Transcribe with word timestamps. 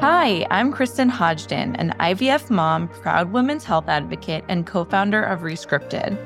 Hi, 0.00 0.46
I'm 0.48 0.70
Kristyn 0.70 1.10
Hodgdon, 1.10 1.74
an 1.76 1.92
IVF 1.98 2.50
mom, 2.50 2.86
proud 2.86 3.32
women's 3.32 3.64
health 3.64 3.88
advocate, 3.88 4.44
and 4.48 4.64
co 4.64 4.84
founder 4.84 5.24
of 5.24 5.40
Rescripted. 5.40 6.16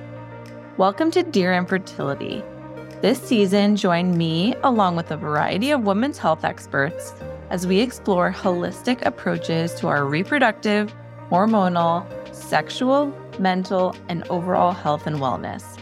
Welcome 0.77 1.11
to 1.13 1.23
Dear 1.23 1.55
Infertility. 1.55 2.45
This 3.01 3.19
season, 3.19 3.77
join 3.77 4.19
me 4.19 4.55
along 4.63 4.97
with 4.97 5.11
a 5.11 5.17
variety 5.17 5.71
of 5.71 5.85
women's 5.85 6.19
health 6.19 6.45
experts 6.45 7.15
as 7.49 7.67
we 7.67 7.81
explore 7.81 8.31
holistic 8.31 9.07
approaches 9.07 9.73
to 9.77 9.89
our 9.89 10.05
reproductive, 10.05 10.95
hormonal, 11.31 12.05
sexual, 12.35 13.11
mental, 13.39 13.97
and 14.11 14.23
overall 14.29 14.73
health 14.73 15.07
and 15.07 15.17
wellness. 15.17 15.79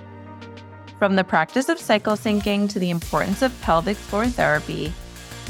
From 1.01 1.17
the 1.17 1.25
practice 1.25 1.69
of 1.69 1.81
cycle 1.81 2.15
syncing 2.15 2.71
to 2.71 2.79
the 2.79 2.91
importance 2.91 3.43
of 3.43 3.61
pelvic 3.63 3.97
floor 3.97 4.27
therapy, 4.27 4.93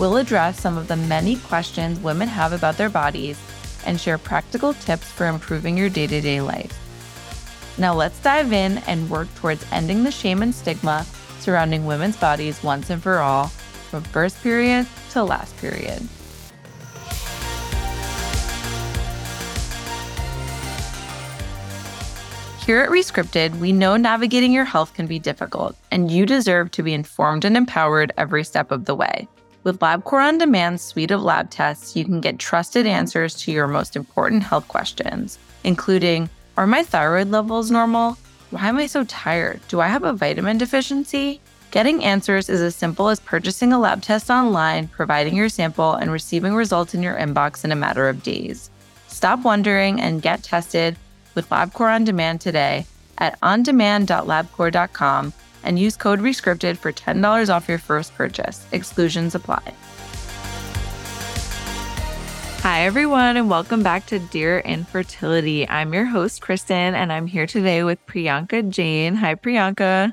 we'll 0.00 0.16
address 0.16 0.58
some 0.58 0.78
of 0.78 0.88
the 0.88 0.96
many 0.96 1.36
questions 1.36 2.00
women 2.00 2.26
have 2.26 2.54
about 2.54 2.78
their 2.78 2.88
bodies 2.88 3.38
and 3.84 4.00
share 4.00 4.16
practical 4.16 4.72
tips 4.72 5.06
for 5.12 5.26
improving 5.26 5.76
your 5.76 5.90
day 5.90 6.06
to 6.06 6.22
day 6.22 6.40
life. 6.40 6.74
Now, 7.76 7.92
let's 7.92 8.18
dive 8.20 8.50
in 8.54 8.78
and 8.86 9.10
work 9.10 9.32
towards 9.34 9.64
ending 9.70 10.02
the 10.02 10.10
shame 10.10 10.40
and 10.40 10.54
stigma 10.54 11.04
surrounding 11.38 11.84
women's 11.84 12.16
bodies 12.16 12.62
once 12.62 12.88
and 12.88 13.02
for 13.02 13.18
all, 13.18 13.48
from 13.48 14.02
first 14.04 14.42
period 14.42 14.86
to 15.10 15.22
last 15.22 15.54
period. 15.58 16.00
Here 22.64 22.80
at 22.80 22.90
Rescripted, 22.90 23.58
we 23.58 23.72
know 23.72 23.98
navigating 23.98 24.52
your 24.52 24.64
health 24.64 24.94
can 24.94 25.06
be 25.06 25.18
difficult, 25.18 25.76
and 25.90 26.10
you 26.10 26.24
deserve 26.24 26.70
to 26.72 26.82
be 26.82 26.94
informed 26.94 27.44
and 27.44 27.54
empowered 27.54 28.12
every 28.16 28.44
step 28.44 28.70
of 28.70 28.86
the 28.86 28.94
way. 28.94 29.28
With 29.62 29.80
LabCorp 29.80 30.26
On 30.26 30.38
Demand's 30.38 30.82
suite 30.82 31.10
of 31.10 31.22
lab 31.22 31.50
tests, 31.50 31.94
you 31.94 32.06
can 32.06 32.22
get 32.22 32.38
trusted 32.38 32.86
answers 32.86 33.34
to 33.42 33.52
your 33.52 33.66
most 33.66 33.94
important 33.94 34.42
health 34.42 34.66
questions, 34.68 35.38
including 35.64 36.30
Are 36.56 36.66
my 36.66 36.82
thyroid 36.82 37.28
levels 37.28 37.70
normal? 37.70 38.16
Why 38.50 38.68
am 38.68 38.78
I 38.78 38.86
so 38.86 39.04
tired? 39.04 39.60
Do 39.68 39.80
I 39.80 39.88
have 39.88 40.02
a 40.02 40.14
vitamin 40.14 40.56
deficiency? 40.56 41.42
Getting 41.72 42.02
answers 42.02 42.48
is 42.48 42.62
as 42.62 42.74
simple 42.74 43.10
as 43.10 43.20
purchasing 43.20 43.74
a 43.74 43.78
lab 43.78 44.00
test 44.00 44.30
online, 44.30 44.88
providing 44.88 45.36
your 45.36 45.50
sample, 45.50 45.92
and 45.92 46.10
receiving 46.10 46.54
results 46.54 46.94
in 46.94 47.02
your 47.02 47.16
inbox 47.16 47.62
in 47.62 47.70
a 47.70 47.76
matter 47.76 48.08
of 48.08 48.22
days. 48.22 48.70
Stop 49.08 49.44
wondering 49.44 50.00
and 50.00 50.22
get 50.22 50.42
tested 50.42 50.96
with 51.34 51.50
LabCorp 51.50 51.94
On 51.94 52.04
Demand 52.04 52.40
today 52.40 52.86
at 53.18 53.38
ondemand.labcorp.com 53.40 55.34
and 55.62 55.78
use 55.78 55.96
code 55.96 56.20
RESCRIPTED 56.20 56.76
for 56.76 56.92
$10 56.92 57.54
off 57.54 57.68
your 57.68 57.78
first 57.78 58.14
purchase. 58.14 58.66
Exclusions 58.72 59.34
apply. 59.34 59.74
Hi, 62.62 62.84
everyone, 62.84 63.38
and 63.38 63.48
welcome 63.48 63.82
back 63.82 64.04
to 64.06 64.18
Dear 64.18 64.58
Infertility. 64.60 65.66
I'm 65.66 65.94
your 65.94 66.04
host, 66.04 66.42
Kristyn, 66.42 66.94
and 66.94 67.10
I'm 67.10 67.26
here 67.26 67.46
today 67.46 67.84
with 67.84 68.04
Priyanka 68.06 68.68
Jain. 68.68 69.14
Hi, 69.14 69.34
Priyanka. 69.34 70.12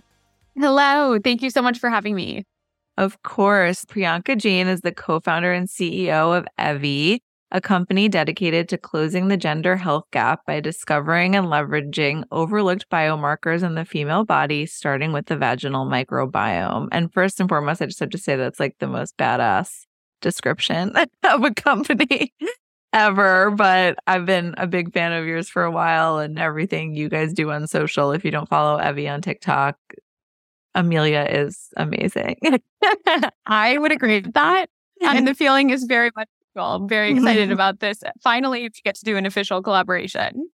Hello. 0.55 1.19
Thank 1.19 1.41
you 1.41 1.49
so 1.49 1.61
much 1.61 1.77
for 1.77 1.89
having 1.89 2.15
me. 2.15 2.45
Of 2.97 3.21
course. 3.21 3.83
Priyanka 3.83 4.37
Jain 4.37 4.67
is 4.67 4.79
the 4.79 4.93
co 4.93 5.19
founder 5.19 5.51
and 5.51 5.67
CEO 5.67 6.37
of 6.37 6.47
Evvy, 6.57 7.19
a 7.51 7.61
company 7.61 8.09
dedicated 8.09 8.67
to 8.69 8.77
closing 8.77 9.27
the 9.27 9.37
gender 9.37 9.75
health 9.77 10.05
gap 10.11 10.45
by 10.45 10.59
discovering 10.59 11.35
and 11.35 11.47
leveraging 11.47 12.23
overlooked 12.31 12.89
biomarkers 12.89 13.63
in 13.63 13.75
the 13.75 13.85
female 13.85 14.25
body, 14.25 14.65
starting 14.65 15.13
with 15.13 15.27
the 15.27 15.37
vaginal 15.37 15.85
microbiome. 15.85 16.89
And 16.91 17.13
first 17.13 17.39
and 17.39 17.47
foremost, 17.47 17.81
I 17.81 17.85
just 17.85 17.99
have 17.99 18.09
to 18.09 18.17
say 18.17 18.35
that's 18.35 18.59
like 18.59 18.75
the 18.79 18.87
most 18.87 19.17
badass 19.17 19.85
description 20.21 20.93
of 21.23 21.43
a 21.43 21.53
company 21.53 22.33
ever. 22.93 23.51
But 23.51 23.97
I've 24.07 24.25
been 24.25 24.53
a 24.57 24.67
big 24.67 24.93
fan 24.93 25.13
of 25.13 25.25
yours 25.25 25.49
for 25.49 25.63
a 25.63 25.71
while 25.71 26.19
and 26.19 26.37
everything 26.37 26.95
you 26.95 27.07
guys 27.07 27.33
do 27.33 27.51
on 27.51 27.67
social. 27.67 28.11
If 28.11 28.25
you 28.25 28.31
don't 28.31 28.49
follow 28.49 28.77
Evvy 28.77 29.09
on 29.11 29.21
TikTok, 29.21 29.77
Amelia 30.75 31.25
is 31.29 31.69
amazing. 31.77 32.39
I 33.45 33.77
would 33.77 33.91
agree 33.91 34.21
with 34.21 34.33
that. 34.33 34.69
And 35.01 35.27
the 35.27 35.33
feeling 35.33 35.69
is 35.69 35.83
very 35.85 36.11
much 36.15 36.27
I'm 36.63 36.87
very 36.87 37.11
excited 37.11 37.51
about 37.57 37.79
this. 37.79 38.01
Finally, 38.21 38.63
you 38.63 38.69
get 38.83 38.95
to 38.95 39.05
do 39.05 39.17
an 39.17 39.25
official 39.25 39.61
collaboration. 39.61 40.49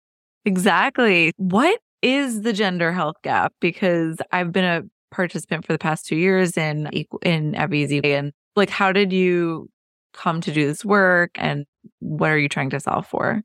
Exactly. 0.45 1.31
What 1.37 1.79
is 2.01 2.41
the 2.41 2.53
gender 2.53 2.91
health 2.91 3.15
gap? 3.23 3.53
Because 3.59 4.17
I've 4.31 4.51
been 4.51 4.65
a 4.65 4.83
participant 5.11 5.65
for 5.65 5.73
the 5.73 5.79
past 5.79 6.05
two 6.05 6.15
years 6.15 6.57
in 6.57 6.87
in 7.21 7.53
Evvy 7.53 8.03
and 8.03 8.33
like, 8.55 8.69
how 8.69 8.91
did 8.91 9.13
you 9.13 9.69
come 10.13 10.41
to 10.41 10.51
do 10.51 10.67
this 10.67 10.85
work, 10.85 11.31
and 11.35 11.65
what 11.99 12.29
are 12.29 12.37
you 12.37 12.49
trying 12.49 12.69
to 12.69 12.79
solve 12.79 13.07
for? 13.07 13.41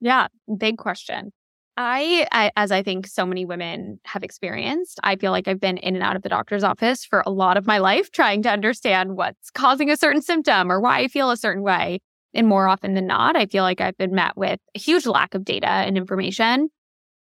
Yeah, 0.00 0.28
big 0.58 0.78
question. 0.78 1.32
I, 1.78 2.26
I, 2.32 2.50
as 2.56 2.72
I 2.72 2.82
think 2.82 3.06
so 3.06 3.26
many 3.26 3.44
women 3.44 4.00
have 4.06 4.22
experienced, 4.22 4.98
I 5.04 5.16
feel 5.16 5.30
like 5.30 5.46
I've 5.46 5.60
been 5.60 5.76
in 5.76 5.94
and 5.94 6.02
out 6.02 6.16
of 6.16 6.22
the 6.22 6.30
doctor's 6.30 6.64
office 6.64 7.04
for 7.04 7.22
a 7.26 7.30
lot 7.30 7.58
of 7.58 7.66
my 7.66 7.78
life 7.78 8.10
trying 8.10 8.42
to 8.44 8.50
understand 8.50 9.16
what's 9.16 9.50
causing 9.50 9.90
a 9.90 9.96
certain 9.96 10.22
symptom 10.22 10.72
or 10.72 10.80
why 10.80 11.00
I 11.00 11.08
feel 11.08 11.30
a 11.30 11.36
certain 11.36 11.62
way. 11.62 12.00
And 12.32 12.46
more 12.46 12.66
often 12.66 12.94
than 12.94 13.06
not, 13.06 13.36
I 13.36 13.46
feel 13.46 13.62
like 13.62 13.80
I've 13.80 13.96
been 13.98 14.14
met 14.14 14.36
with 14.36 14.58
a 14.74 14.78
huge 14.78 15.06
lack 15.06 15.34
of 15.34 15.44
data 15.44 15.68
and 15.68 15.98
information. 15.98 16.70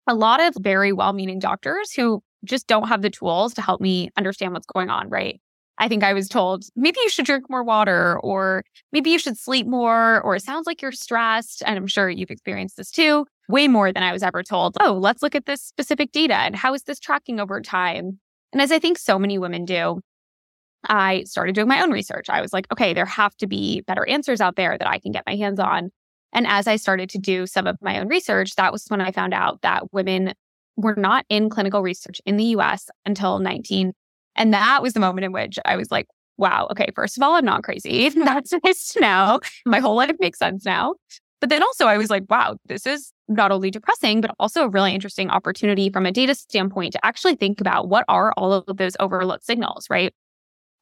A 0.08 0.16
lot 0.16 0.42
of 0.42 0.56
very 0.60 0.94
well 0.94 1.14
meaning 1.14 1.38
doctors 1.38 1.92
who 1.92 2.24
just 2.44 2.66
don't 2.66 2.88
have 2.88 3.04
the 3.04 3.10
tools 3.12 3.54
to 3.54 3.62
help 3.62 3.82
me 3.82 4.10
understand 4.18 4.54
what's 4.54 4.66
going 4.66 4.90
on, 4.90 5.10
right? 5.10 5.40
I 5.78 5.88
think 5.88 6.04
I 6.04 6.14
was 6.14 6.28
told 6.28 6.66
maybe 6.76 6.98
you 7.04 7.10
should 7.10 7.26
drink 7.26 7.46
more 7.50 7.64
water 7.64 8.20
or 8.22 8.64
maybe 8.92 9.12
you 9.12 9.20
should 9.20 9.38
sleep 9.38 9.68
more 9.68 10.22
or 10.22 10.36
it 10.36 10.44
sounds 10.44 10.66
like 10.66 10.82
you're 10.82 10.92
stressed. 10.92 11.62
And 11.66 11.78
I'm 11.78 11.88
sure 11.88 12.10
you've 12.10 12.32
experienced 12.32 12.78
this 12.78 12.90
too 12.90 13.26
way 13.50 13.68
more 13.68 13.92
than 13.92 14.04
I 14.04 14.14
was 14.14 14.24
ever 14.24 14.44
told. 14.44 14.78
Oh, 14.80 14.94
let's 14.94 15.22
look 15.22 15.36
at 15.36 15.46
this 15.46 15.62
specific 15.62 16.12
data 16.12 16.36
and 16.36 16.56
how 16.56 16.74
is 16.74 16.84
this 16.84 17.00
tracking 17.00 17.40
over 17.40 17.60
time? 17.60 18.20
And 18.54 18.62
as 18.62 18.72
I 18.72 18.80
think 18.80 18.98
so 18.98 19.20
many 19.20 19.38
women 19.38 19.66
do, 19.66 20.02
I 20.88 21.24
started 21.26 21.56
doing 21.56 21.68
my 21.68 21.82
own 21.82 21.92
research. 21.92 22.30
I 22.30 22.42
was 22.42 22.54
like, 22.54 22.68
okay, 22.72 22.94
there 22.94 23.06
have 23.06 23.36
to 23.38 23.48
be 23.48 23.82
better 23.82 24.08
answers 24.08 24.40
out 24.40 24.56
there 24.56 24.78
that 24.78 24.88
I 24.88 25.00
can 25.00 25.12
get 25.12 25.26
my 25.28 25.36
hands 25.36 25.60
on. 25.60 25.90
And 26.32 26.48
as 26.48 26.68
I 26.68 26.76
started 26.78 27.10
to 27.10 27.18
do 27.18 27.48
some 27.48 27.68
of 27.68 27.78
my 27.82 28.00
own 28.00 28.08
research, 28.08 28.56
that 28.56 28.72
was 28.72 28.86
when 28.88 29.02
I 29.02 29.12
found 29.12 29.34
out 29.34 29.62
that 29.64 29.92
women 29.92 30.34
were 30.78 30.96
not 30.96 31.26
in 31.28 31.50
clinical 31.50 31.82
research 31.82 32.22
in 32.26 32.38
the 32.38 32.46
US 32.56 32.88
until 33.06 33.40
19. 33.40 33.94
And 34.36 34.54
that 34.54 34.82
was 34.82 34.94
the 34.94 35.00
moment 35.00 35.26
in 35.26 35.32
which 35.32 35.60
I 35.66 35.76
was 35.76 35.92
like, 35.92 36.08
wow, 36.38 36.68
okay, 36.72 36.88
first 36.96 37.18
of 37.18 37.24
all, 37.24 37.34
I'm 37.34 37.46
not 37.46 37.64
crazy. 37.64 38.10
That's 38.16 38.54
nice 38.64 38.94
to 38.94 39.02
know. 39.02 39.40
My 39.66 39.80
whole 39.80 39.96
life 39.96 40.16
makes 40.20 40.40
sense 40.40 40.66
now. 40.66 40.96
But 41.40 41.50
then 41.50 41.64
also, 41.64 41.86
I 41.86 41.98
was 41.98 42.10
like, 42.10 42.24
wow, 42.30 42.58
this 42.66 42.86
is 42.86 43.14
not 43.28 43.52
only 43.52 43.72
depressing, 43.72 44.22
but 44.22 44.32
also 44.40 44.64
a 44.64 44.70
really 44.70 44.94
interesting 44.94 45.30
opportunity 45.30 45.90
from 45.90 46.06
a 46.06 46.12
data 46.12 46.36
standpoint 46.36 46.94
to 46.94 47.06
actually 47.06 47.36
think 47.36 47.62
about 47.62 47.88
what 47.88 48.04
are 48.08 48.34
all 48.36 48.52
of 48.52 48.78
those 48.78 48.98
overlooked 49.00 49.46
signals, 49.46 49.86
right? 49.90 50.14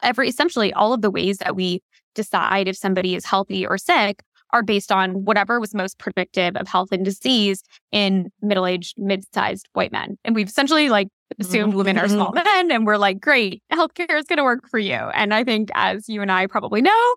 Every 0.02 0.30
essentially 0.30 0.74
all 0.74 0.94
of 0.94 1.02
the 1.02 1.12
ways 1.12 1.38
that 1.38 1.56
we 1.56 1.82
decide 2.16 2.68
if 2.68 2.76
somebody 2.76 3.16
is 3.16 3.26
healthy 3.26 3.66
or 3.66 3.78
sick 3.78 4.24
are 4.52 4.64
based 4.64 4.92
on 4.92 5.26
whatever 5.26 5.60
was 5.60 5.74
most 5.74 6.00
predictive 6.00 6.56
of 6.56 6.68
health 6.68 6.92
and 6.92 7.04
disease 7.04 7.64
in 7.92 8.30
middle-aged, 8.42 8.96
mid-sized 8.98 9.68
white 9.74 9.92
men. 9.92 10.18
And 10.24 10.36
we've 10.36 10.48
essentially 10.48 10.90
like 10.90 11.10
assumed 11.40 11.74
women 11.74 11.98
are 11.98 12.08
small 12.08 12.32
mm-hmm. 12.32 12.44
men 12.44 12.72
and 12.72 12.88
we're 12.88 12.98
like, 12.98 13.20
great, 13.20 13.62
healthcare 13.72 14.18
is 14.18 14.26
going 14.26 14.38
to 14.38 14.44
work 14.44 14.68
for 14.70 14.80
you. 14.80 14.94
And 14.94 15.34
I 15.34 15.44
think 15.44 15.70
as 15.74 16.08
you 16.08 16.22
and 16.22 16.32
I 16.32 16.48
probably 16.48 16.82
know, 16.82 17.16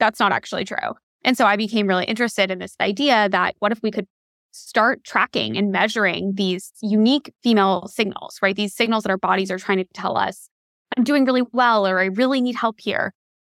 that's 0.00 0.18
not 0.18 0.32
actually 0.32 0.64
true. 0.64 0.76
And 1.24 1.36
so 1.36 1.46
I 1.46 1.56
became 1.56 1.86
really 1.86 2.04
interested 2.04 2.50
in 2.50 2.58
this 2.58 2.74
idea 2.80 3.28
that 3.28 3.54
what 3.60 3.72
if 3.72 3.80
we 3.82 3.90
could 3.90 4.06
start 4.52 5.02
tracking 5.04 5.56
and 5.56 5.72
measuring 5.72 6.34
these 6.34 6.72
unique 6.82 7.32
female 7.42 7.88
signals, 7.88 8.38
right? 8.42 8.54
These 8.54 8.74
signals 8.74 9.04
that 9.04 9.10
our 9.10 9.18
bodies 9.18 9.50
are 9.50 9.58
trying 9.58 9.78
to 9.78 9.84
tell 9.94 10.16
us, 10.16 10.48
I'm 10.96 11.04
doing 11.04 11.24
really 11.24 11.42
well, 11.52 11.86
or 11.86 12.00
I 12.00 12.06
really 12.06 12.40
need 12.40 12.56
help 12.56 12.80
here. 12.80 13.14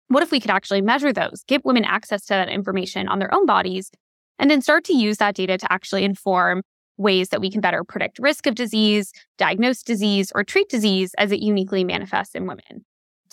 What 0.08 0.22
if 0.22 0.30
we 0.30 0.38
could 0.38 0.50
actually 0.50 0.82
measure 0.82 1.12
those, 1.12 1.42
give 1.48 1.64
women 1.64 1.84
access 1.84 2.22
to 2.26 2.34
that 2.34 2.48
information 2.48 3.08
on 3.08 3.18
their 3.18 3.34
own 3.34 3.46
bodies, 3.46 3.90
and 4.38 4.50
then 4.50 4.62
start 4.62 4.84
to 4.84 4.96
use 4.96 5.16
that 5.16 5.34
data 5.34 5.58
to 5.58 5.72
actually 5.72 6.04
inform 6.04 6.62
ways 6.96 7.30
that 7.30 7.40
we 7.40 7.50
can 7.50 7.60
better 7.60 7.82
predict 7.82 8.20
risk 8.20 8.46
of 8.46 8.54
disease, 8.54 9.12
diagnose 9.36 9.82
disease, 9.82 10.30
or 10.34 10.44
treat 10.44 10.68
disease 10.68 11.12
as 11.18 11.32
it 11.32 11.40
uniquely 11.40 11.82
manifests 11.82 12.36
in 12.36 12.46
women? 12.46 12.84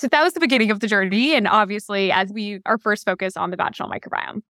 So 0.02 0.08
that 0.08 0.24
was 0.24 0.34
the 0.34 0.40
beginning 0.40 0.72
of 0.72 0.80
the 0.80 0.88
journey. 0.88 1.36
And 1.36 1.48
obviously, 1.48 2.12
as 2.12 2.34
we 2.34 2.60
are 2.66 2.80
first 2.80 3.06
focused 3.06 3.38
on 3.38 3.52
the 3.52 3.56
vaginal 3.56 3.88
microbiome. 3.88 4.42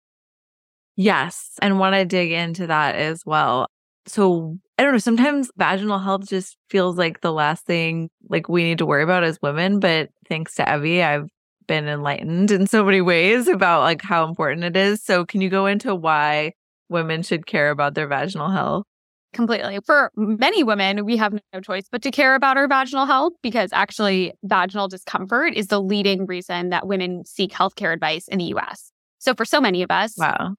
Yes. 0.95 1.55
And 1.61 1.81
want 1.81 1.97
to 1.97 2.05
dig 2.05 2.31
into 2.31 2.69
that 2.69 2.95
as 2.95 3.27
well. 3.27 3.67
So 4.07 4.59
I 4.79 4.85
don't 4.85 4.93
know, 4.93 4.99
sometimes 4.99 5.51
vaginal 5.57 5.99
health 5.99 6.29
just 6.29 6.57
feels 6.69 6.97
like 6.97 7.21
the 7.21 7.33
last 7.33 7.67
thing 7.67 8.11
like 8.29 8.49
we 8.49 8.63
need 8.63 8.79
to 8.79 8.87
worry 8.87 9.03
about 9.03 9.25
as 9.25 9.41
women. 9.43 9.81
But 9.81 10.11
thanks 10.29 10.55
to 10.55 10.63
Evvy, 10.63 11.03
I've 11.03 11.29
been 11.67 11.89
enlightened 11.89 12.53
in 12.53 12.69
so 12.69 12.85
many 12.85 13.01
ways 13.01 13.49
about 13.49 13.81
like 13.81 14.03
how 14.03 14.29
important 14.29 14.63
it 14.63 14.77
is. 14.77 15.03
So 15.03 15.27
can 15.27 15.41
you 15.41 15.49
go 15.49 15.67
into 15.67 15.97
why 15.97 16.53
women 16.89 17.25
should 17.25 17.45
care 17.45 17.71
about 17.71 17.97
their 17.97 18.07
vaginal 18.07 18.51
health? 18.51 18.87
Completely. 19.33 19.79
For 19.87 20.11
many 20.17 20.65
women, 20.65 21.05
we 21.05 21.17
have 21.17 21.33
no 21.53 21.61
choice 21.61 21.85
but 21.91 22.03
to 22.03 22.11
care 22.11 22.35
about 22.35 22.57
our 22.57 22.67
vaginal 22.67 23.07
health 23.07 23.35
because 23.43 23.71
actually, 23.73 24.33
vaginal 24.43 24.89
discomfort 24.89 25.55
is 25.55 25.69
the 25.69 25.81
leading 25.81 26.27
reason 26.27 26.71
that 26.71 26.87
women 26.87 27.25
seek 27.25 27.53
healthcare 27.53 27.93
advice 27.93 28.27
in 28.27 28.39
the 28.39 28.47
US. 28.57 28.91
So 29.19 29.35
for 29.35 29.45
so 29.45 29.61
many 29.61 29.83
of 29.83 29.91
us, 29.91 30.15
wow. 30.19 30.55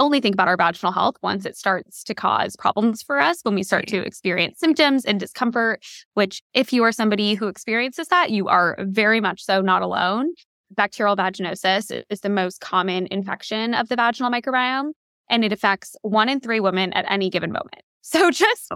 only 0.00 0.20
think 0.20 0.34
about 0.34 0.48
our 0.48 0.56
vaginal 0.56 0.90
health 0.90 1.16
once 1.22 1.46
it 1.46 1.56
starts 1.56 2.02
to 2.02 2.14
cause 2.14 2.56
problems 2.56 3.00
for 3.00 3.20
us, 3.20 3.38
when 3.42 3.54
we 3.54 3.62
start 3.62 3.86
to 3.88 3.98
experience 3.98 4.58
symptoms 4.58 5.04
and 5.04 5.20
discomfort, 5.20 5.84
which 6.14 6.42
if 6.52 6.72
you 6.72 6.82
are 6.82 6.92
somebody 6.92 7.34
who 7.34 7.46
experiences 7.46 8.08
that, 8.08 8.30
you 8.30 8.48
are 8.48 8.76
very 8.80 9.20
much 9.20 9.44
so 9.44 9.60
not 9.60 9.82
alone. 9.82 10.30
Bacterial 10.72 11.16
vaginosis 11.16 12.02
is 12.10 12.20
the 12.20 12.28
most 12.28 12.60
common 12.60 13.06
infection 13.12 13.72
of 13.72 13.88
the 13.88 13.94
vaginal 13.94 14.32
microbiome, 14.32 14.90
and 15.30 15.44
it 15.44 15.52
affects 15.52 15.94
one 16.02 16.28
in 16.28 16.40
three 16.40 16.58
women 16.58 16.92
at 16.92 17.08
any 17.08 17.30
given 17.30 17.52
moment. 17.52 17.82
So 18.08 18.30
just 18.30 18.72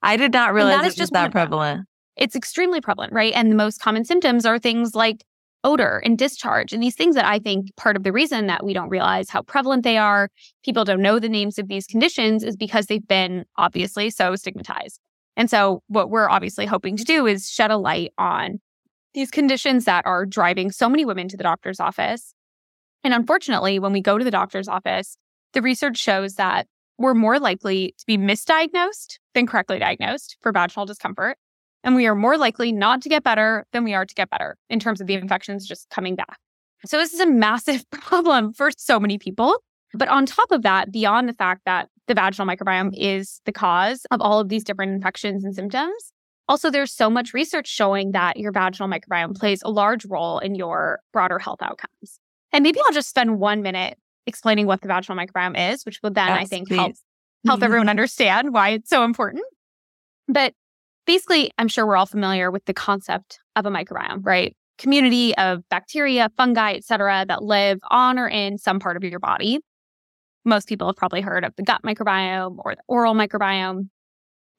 I 0.00 0.16
did 0.16 0.32
not 0.32 0.54
realize 0.54 0.80
it 0.80 0.84
was 0.84 0.94
just 0.94 1.12
that 1.12 1.32
prevalent. 1.32 1.86
It's 2.16 2.36
extremely 2.36 2.80
prevalent, 2.80 3.12
right? 3.12 3.32
And 3.34 3.50
the 3.50 3.56
most 3.56 3.80
common 3.80 4.04
symptoms 4.04 4.46
are 4.46 4.60
things 4.60 4.94
like 4.94 5.24
odor 5.64 6.00
and 6.04 6.16
discharge 6.16 6.72
and 6.72 6.80
these 6.82 6.94
things 6.94 7.16
that 7.16 7.24
I 7.24 7.40
think 7.40 7.74
part 7.76 7.96
of 7.96 8.04
the 8.04 8.12
reason 8.12 8.46
that 8.46 8.64
we 8.64 8.72
don't 8.72 8.88
realize 8.88 9.28
how 9.28 9.42
prevalent 9.42 9.82
they 9.82 9.98
are, 9.98 10.30
people 10.64 10.84
don't 10.84 11.02
know 11.02 11.18
the 11.18 11.28
names 11.28 11.58
of 11.58 11.66
these 11.66 11.86
conditions 11.86 12.44
is 12.44 12.56
because 12.56 12.86
they've 12.86 13.06
been 13.06 13.44
obviously 13.58 14.08
so 14.08 14.36
stigmatized. 14.36 15.00
And 15.36 15.50
so 15.50 15.82
what 15.88 16.08
we're 16.08 16.30
obviously 16.30 16.64
hoping 16.64 16.96
to 16.96 17.04
do 17.04 17.26
is 17.26 17.50
shed 17.50 17.72
a 17.72 17.76
light 17.76 18.12
on 18.18 18.60
these 19.14 19.30
conditions 19.32 19.84
that 19.84 20.06
are 20.06 20.24
driving 20.24 20.70
so 20.70 20.88
many 20.88 21.04
women 21.04 21.26
to 21.28 21.36
the 21.36 21.42
doctor's 21.42 21.80
office. 21.80 22.34
And 23.02 23.12
unfortunately, 23.12 23.80
when 23.80 23.92
we 23.92 24.00
go 24.00 24.16
to 24.16 24.24
the 24.24 24.30
doctor's 24.30 24.68
office, 24.68 25.16
the 25.54 25.62
research 25.62 25.98
shows 25.98 26.34
that 26.34 26.68
we're 27.00 27.14
more 27.14 27.40
likely 27.40 27.94
to 27.98 28.04
be 28.06 28.18
misdiagnosed 28.18 29.18
than 29.34 29.46
correctly 29.46 29.78
diagnosed 29.78 30.36
for 30.42 30.52
vaginal 30.52 30.84
discomfort. 30.84 31.38
And 31.82 31.96
we 31.96 32.06
are 32.06 32.14
more 32.14 32.36
likely 32.36 32.72
not 32.72 33.00
to 33.02 33.08
get 33.08 33.24
better 33.24 33.64
than 33.72 33.84
we 33.84 33.94
are 33.94 34.04
to 34.04 34.14
get 34.14 34.28
better 34.28 34.58
in 34.68 34.78
terms 34.78 35.00
of 35.00 35.06
the 35.06 35.14
infections 35.14 35.66
just 35.66 35.88
coming 35.88 36.14
back. 36.14 36.38
So, 36.84 36.98
this 36.98 37.14
is 37.14 37.20
a 37.20 37.26
massive 37.26 37.90
problem 37.90 38.52
for 38.52 38.70
so 38.76 39.00
many 39.00 39.16
people. 39.16 39.56
But 39.94 40.08
on 40.08 40.26
top 40.26 40.52
of 40.52 40.62
that, 40.62 40.92
beyond 40.92 41.26
the 41.26 41.32
fact 41.32 41.62
that 41.64 41.88
the 42.06 42.14
vaginal 42.14 42.46
microbiome 42.46 42.92
is 42.94 43.40
the 43.46 43.52
cause 43.52 44.04
of 44.10 44.20
all 44.20 44.38
of 44.38 44.50
these 44.50 44.62
different 44.62 44.92
infections 44.92 45.42
and 45.42 45.54
symptoms, 45.54 46.12
also 46.48 46.70
there's 46.70 46.92
so 46.92 47.08
much 47.08 47.32
research 47.32 47.66
showing 47.66 48.12
that 48.12 48.36
your 48.36 48.52
vaginal 48.52 48.90
microbiome 48.90 49.34
plays 49.34 49.62
a 49.62 49.70
large 49.70 50.04
role 50.04 50.38
in 50.38 50.54
your 50.54 51.00
broader 51.14 51.38
health 51.38 51.62
outcomes. 51.62 52.20
And 52.52 52.62
maybe 52.62 52.78
I'll 52.84 52.92
just 52.92 53.08
spend 53.08 53.40
one 53.40 53.62
minute 53.62 53.98
explaining 54.30 54.66
what 54.66 54.80
the 54.80 54.88
vaginal 54.88 55.22
microbiome 55.22 55.72
is, 55.72 55.84
which 55.84 56.00
will 56.02 56.10
then, 56.10 56.28
yes, 56.28 56.38
I 56.38 56.44
think, 56.44 56.68
please. 56.68 56.78
help 56.78 56.94
help 57.46 57.62
everyone 57.62 57.84
mm-hmm. 57.84 57.90
understand 57.90 58.52
why 58.52 58.70
it's 58.70 58.88
so 58.88 59.04
important. 59.04 59.44
But 60.28 60.54
basically, 61.06 61.50
I'm 61.58 61.68
sure 61.68 61.86
we're 61.86 61.96
all 61.96 62.06
familiar 62.06 62.50
with 62.50 62.64
the 62.64 62.74
concept 62.74 63.38
of 63.56 63.66
a 63.66 63.70
microbiome, 63.70 64.20
right? 64.24 64.56
Community 64.78 65.36
of 65.36 65.68
bacteria, 65.68 66.30
fungi, 66.36 66.72
et 66.72 66.84
cetera, 66.84 67.24
that 67.28 67.42
live 67.42 67.78
on 67.90 68.18
or 68.18 68.28
in 68.28 68.56
some 68.56 68.78
part 68.78 68.96
of 68.96 69.04
your 69.04 69.18
body. 69.18 69.58
Most 70.44 70.68
people 70.68 70.86
have 70.86 70.96
probably 70.96 71.20
heard 71.20 71.44
of 71.44 71.54
the 71.56 71.62
gut 71.62 71.82
microbiome 71.82 72.56
or 72.58 72.74
the 72.74 72.82
oral 72.88 73.14
microbiome. 73.14 73.88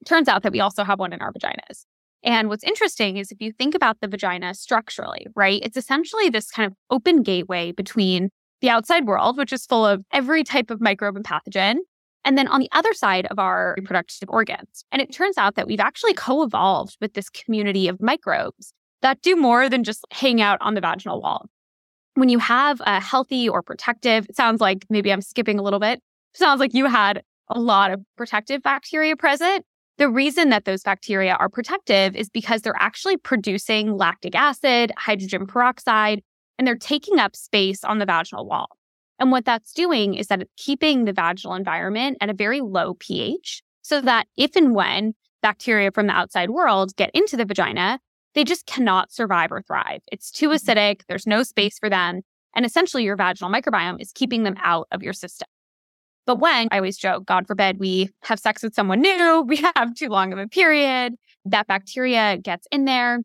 Turns 0.06 0.28
out 0.28 0.42
that 0.42 0.52
we 0.52 0.60
also 0.60 0.84
have 0.84 0.98
one 0.98 1.12
in 1.12 1.20
our 1.20 1.32
vaginas. 1.32 1.86
And 2.24 2.48
what's 2.48 2.62
interesting 2.62 3.16
is 3.16 3.32
if 3.32 3.40
you 3.40 3.52
think 3.52 3.74
about 3.74 4.00
the 4.00 4.06
vagina 4.06 4.54
structurally, 4.54 5.26
right, 5.34 5.60
it's 5.64 5.76
essentially 5.76 6.28
this 6.28 6.50
kind 6.50 6.70
of 6.70 6.76
open 6.90 7.22
gateway 7.22 7.72
between 7.72 8.30
the 8.62 8.70
outside 8.70 9.06
world, 9.06 9.36
which 9.36 9.52
is 9.52 9.66
full 9.66 9.84
of 9.84 10.02
every 10.12 10.42
type 10.42 10.70
of 10.70 10.80
microbe 10.80 11.16
and 11.16 11.24
pathogen, 11.24 11.78
and 12.24 12.38
then 12.38 12.48
on 12.48 12.60
the 12.60 12.70
other 12.72 12.94
side 12.94 13.26
of 13.26 13.38
our 13.38 13.74
reproductive 13.76 14.30
organs. 14.30 14.84
And 14.90 15.02
it 15.02 15.12
turns 15.12 15.36
out 15.36 15.56
that 15.56 15.66
we've 15.66 15.80
actually 15.80 16.14
co 16.14 16.42
evolved 16.42 16.96
with 17.00 17.12
this 17.12 17.28
community 17.28 17.88
of 17.88 18.00
microbes 18.00 18.72
that 19.02 19.20
do 19.20 19.36
more 19.36 19.68
than 19.68 19.84
just 19.84 20.04
hang 20.12 20.40
out 20.40 20.58
on 20.62 20.74
the 20.74 20.80
vaginal 20.80 21.20
wall. 21.20 21.46
When 22.14 22.28
you 22.28 22.38
have 22.38 22.80
a 22.86 23.00
healthy 23.00 23.48
or 23.48 23.62
protective, 23.62 24.26
it 24.28 24.36
sounds 24.36 24.60
like 24.60 24.86
maybe 24.88 25.12
I'm 25.12 25.22
skipping 25.22 25.58
a 25.58 25.62
little 25.62 25.80
bit, 25.80 26.00
sounds 26.34 26.60
like 26.60 26.72
you 26.72 26.86
had 26.86 27.22
a 27.48 27.58
lot 27.58 27.90
of 27.90 28.00
protective 28.16 28.62
bacteria 28.62 29.16
present. 29.16 29.64
The 29.98 30.08
reason 30.08 30.50
that 30.50 30.64
those 30.64 30.82
bacteria 30.82 31.34
are 31.34 31.48
protective 31.48 32.16
is 32.16 32.30
because 32.30 32.62
they're 32.62 32.74
actually 32.78 33.16
producing 33.16 33.96
lactic 33.96 34.34
acid, 34.34 34.92
hydrogen 34.96 35.46
peroxide, 35.46 36.22
and 36.62 36.66
they're 36.68 36.76
taking 36.76 37.18
up 37.18 37.34
space 37.34 37.82
on 37.82 37.98
the 37.98 38.06
vaginal 38.06 38.46
wall. 38.46 38.68
And 39.18 39.32
what 39.32 39.44
that's 39.44 39.72
doing 39.72 40.14
is 40.14 40.28
that 40.28 40.42
it's 40.42 40.52
keeping 40.56 41.06
the 41.06 41.12
vaginal 41.12 41.56
environment 41.56 42.18
at 42.20 42.30
a 42.30 42.34
very 42.34 42.60
low 42.60 42.94
pH 43.00 43.64
so 43.82 44.00
that 44.00 44.28
if 44.36 44.54
and 44.54 44.72
when 44.72 45.14
bacteria 45.42 45.90
from 45.90 46.06
the 46.06 46.12
outside 46.12 46.50
world 46.50 46.94
get 46.94 47.10
into 47.14 47.36
the 47.36 47.44
vagina, 47.44 47.98
they 48.36 48.44
just 48.44 48.64
cannot 48.66 49.10
survive 49.10 49.50
or 49.50 49.60
thrive. 49.60 50.02
It's 50.12 50.30
too 50.30 50.50
mm-hmm. 50.50 50.70
acidic, 50.70 51.00
there's 51.08 51.26
no 51.26 51.42
space 51.42 51.80
for 51.80 51.90
them. 51.90 52.20
And 52.54 52.64
essentially, 52.64 53.02
your 53.02 53.16
vaginal 53.16 53.52
microbiome 53.52 54.00
is 54.00 54.12
keeping 54.14 54.44
them 54.44 54.54
out 54.62 54.86
of 54.92 55.02
your 55.02 55.14
system. 55.14 55.48
But 56.26 56.38
when 56.38 56.68
I 56.70 56.76
always 56.76 56.96
joke, 56.96 57.26
God 57.26 57.48
forbid, 57.48 57.80
we 57.80 58.10
have 58.22 58.38
sex 58.38 58.62
with 58.62 58.72
someone 58.72 59.00
new, 59.00 59.42
we 59.48 59.56
have 59.56 59.96
too 59.96 60.10
long 60.10 60.32
of 60.32 60.38
a 60.38 60.46
period, 60.46 61.14
that 61.44 61.66
bacteria 61.66 62.36
gets 62.36 62.68
in 62.70 62.84
there, 62.84 63.18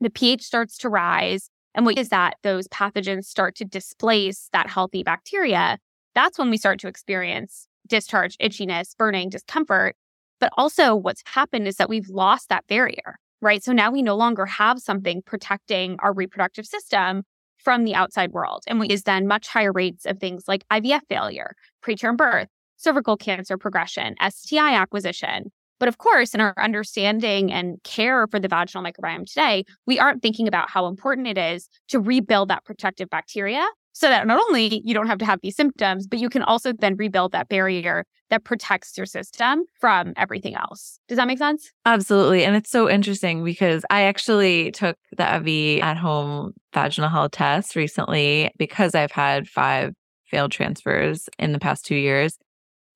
the 0.00 0.08
pH 0.08 0.42
starts 0.42 0.78
to 0.78 0.88
rise, 0.88 1.50
and 1.74 1.84
what 1.84 1.98
is 1.98 2.08
that 2.10 2.36
those 2.42 2.68
pathogens 2.68 3.24
start 3.24 3.56
to 3.56 3.64
displace 3.64 4.48
that 4.52 4.68
healthy 4.68 5.02
bacteria, 5.02 5.78
that's 6.14 6.38
when 6.38 6.50
we 6.50 6.56
start 6.56 6.78
to 6.80 6.88
experience 6.88 7.66
discharge, 7.86 8.38
itchiness, 8.38 8.96
burning, 8.96 9.28
discomfort. 9.28 9.96
But 10.40 10.52
also, 10.56 10.94
what's 10.94 11.22
happened 11.26 11.68
is 11.68 11.76
that 11.76 11.88
we've 11.88 12.08
lost 12.08 12.48
that 12.48 12.66
barrier, 12.66 13.18
right? 13.40 13.62
So 13.62 13.72
now 13.72 13.90
we 13.90 14.02
no 14.02 14.16
longer 14.16 14.46
have 14.46 14.78
something 14.78 15.22
protecting 15.22 15.96
our 16.00 16.12
reproductive 16.12 16.66
system 16.66 17.22
from 17.58 17.84
the 17.84 17.94
outside 17.94 18.32
world. 18.32 18.62
And 18.66 18.78
we 18.78 18.88
is 18.88 19.04
then 19.04 19.26
much 19.26 19.48
higher 19.48 19.72
rates 19.72 20.06
of 20.06 20.18
things 20.18 20.44
like 20.46 20.66
IVF 20.68 21.00
failure, 21.08 21.54
preterm 21.84 22.16
birth, 22.16 22.48
cervical 22.76 23.16
cancer 23.16 23.56
progression, 23.56 24.14
STI 24.28 24.74
acquisition, 24.74 25.50
but 25.78 25.88
of 25.88 25.98
course, 25.98 26.34
in 26.34 26.40
our 26.40 26.54
understanding 26.58 27.52
and 27.52 27.82
care 27.84 28.26
for 28.26 28.38
the 28.38 28.48
vaginal 28.48 28.84
microbiome 28.84 29.26
today, 29.26 29.64
we 29.86 29.98
aren't 29.98 30.22
thinking 30.22 30.48
about 30.48 30.70
how 30.70 30.86
important 30.86 31.26
it 31.26 31.38
is 31.38 31.68
to 31.88 32.00
rebuild 32.00 32.48
that 32.48 32.64
protective 32.64 33.10
bacteria 33.10 33.66
so 33.92 34.08
that 34.08 34.26
not 34.26 34.40
only 34.40 34.82
you 34.84 34.92
don't 34.92 35.06
have 35.06 35.18
to 35.18 35.24
have 35.24 35.40
these 35.42 35.56
symptoms, 35.56 36.06
but 36.06 36.18
you 36.18 36.28
can 36.28 36.42
also 36.42 36.72
then 36.72 36.96
rebuild 36.96 37.32
that 37.32 37.48
barrier 37.48 38.04
that 38.30 38.42
protects 38.42 38.96
your 38.96 39.06
system 39.06 39.64
from 39.80 40.12
everything 40.16 40.56
else. 40.56 40.98
Does 41.06 41.16
that 41.16 41.28
make 41.28 41.38
sense? 41.38 41.70
Absolutely. 41.86 42.44
And 42.44 42.56
it's 42.56 42.70
so 42.70 42.90
interesting 42.90 43.44
because 43.44 43.84
I 43.90 44.02
actually 44.02 44.72
took 44.72 44.96
the 45.16 45.22
Evvy 45.22 45.80
at 45.80 45.96
home 45.96 46.54
vaginal 46.72 47.08
health 47.08 47.32
test 47.32 47.76
recently 47.76 48.50
because 48.58 48.94
I've 48.94 49.12
had 49.12 49.46
five 49.46 49.92
failed 50.26 50.50
transfers 50.50 51.28
in 51.38 51.52
the 51.52 51.60
past 51.60 51.84
two 51.84 51.94
years 51.94 52.36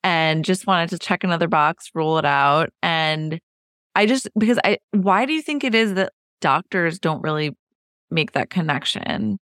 and 0.05 0.45
just 0.45 0.67
wanted 0.67 0.91
to 0.91 0.99
check 0.99 1.25
another 1.25 1.49
box, 1.49 1.91
roll 1.95 2.19
it 2.19 2.25
out. 2.25 2.71
And 2.83 3.41
I 3.95 4.07
just, 4.07 4.29
because 4.39 4.59
I, 4.65 4.79
why 4.93 5.27
do 5.27 5.33
you 5.33 5.43
think 5.43 5.65
it 5.65 5.75
is 5.75 5.95
that 5.95 6.13
doctors 6.41 6.99
don't 6.99 7.23
really 7.23 7.57
make 8.11 8.33
that 8.33 8.51
connection? 8.51 9.39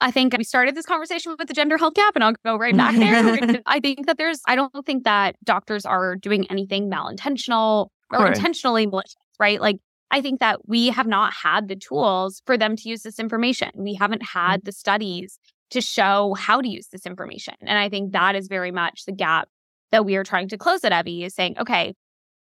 I 0.00 0.10
think 0.10 0.36
we 0.36 0.44
started 0.44 0.74
this 0.74 0.84
conversation 0.86 1.34
with 1.38 1.48
the 1.48 1.54
gender 1.54 1.78
health 1.78 1.94
gap, 1.94 2.14
and 2.14 2.22
I'll 2.22 2.34
go 2.44 2.56
right 2.56 2.76
back 2.76 2.94
there. 2.96 3.62
I 3.66 3.80
think 3.80 4.06
that 4.06 4.18
there's, 4.18 4.40
I 4.46 4.54
don't 4.54 4.84
think 4.84 5.04
that 5.04 5.36
doctors 5.44 5.86
are 5.86 6.16
doing 6.16 6.46
anything 6.50 6.90
malintentional 6.90 7.88
or 8.12 8.26
intentionally 8.26 8.86
malicious, 8.86 9.16
right? 9.40 9.60
Like, 9.60 9.78
I 10.10 10.20
think 10.20 10.40
that 10.40 10.68
we 10.68 10.88
have 10.88 11.06
not 11.06 11.32
had 11.32 11.68
the 11.68 11.76
tools 11.76 12.42
for 12.44 12.58
them 12.58 12.76
to 12.76 12.88
use 12.88 13.02
this 13.02 13.18
information. 13.18 13.70
We 13.74 13.94
haven't 13.94 14.22
had 14.22 14.60
mm. 14.60 14.64
the 14.64 14.72
studies 14.72 15.38
to 15.70 15.80
show 15.80 16.34
how 16.34 16.60
to 16.60 16.68
use 16.68 16.88
this 16.88 17.06
information. 17.06 17.54
And 17.62 17.78
I 17.78 17.88
think 17.88 18.12
that 18.12 18.36
is 18.36 18.46
very 18.46 18.70
much 18.70 19.06
the 19.06 19.12
gap 19.12 19.48
that 19.94 20.04
we 20.04 20.16
are 20.16 20.24
trying 20.24 20.48
to 20.48 20.58
close 20.58 20.82
at 20.82 20.90
Evvy 20.90 21.24
is 21.24 21.36
saying, 21.36 21.56
okay, 21.56 21.94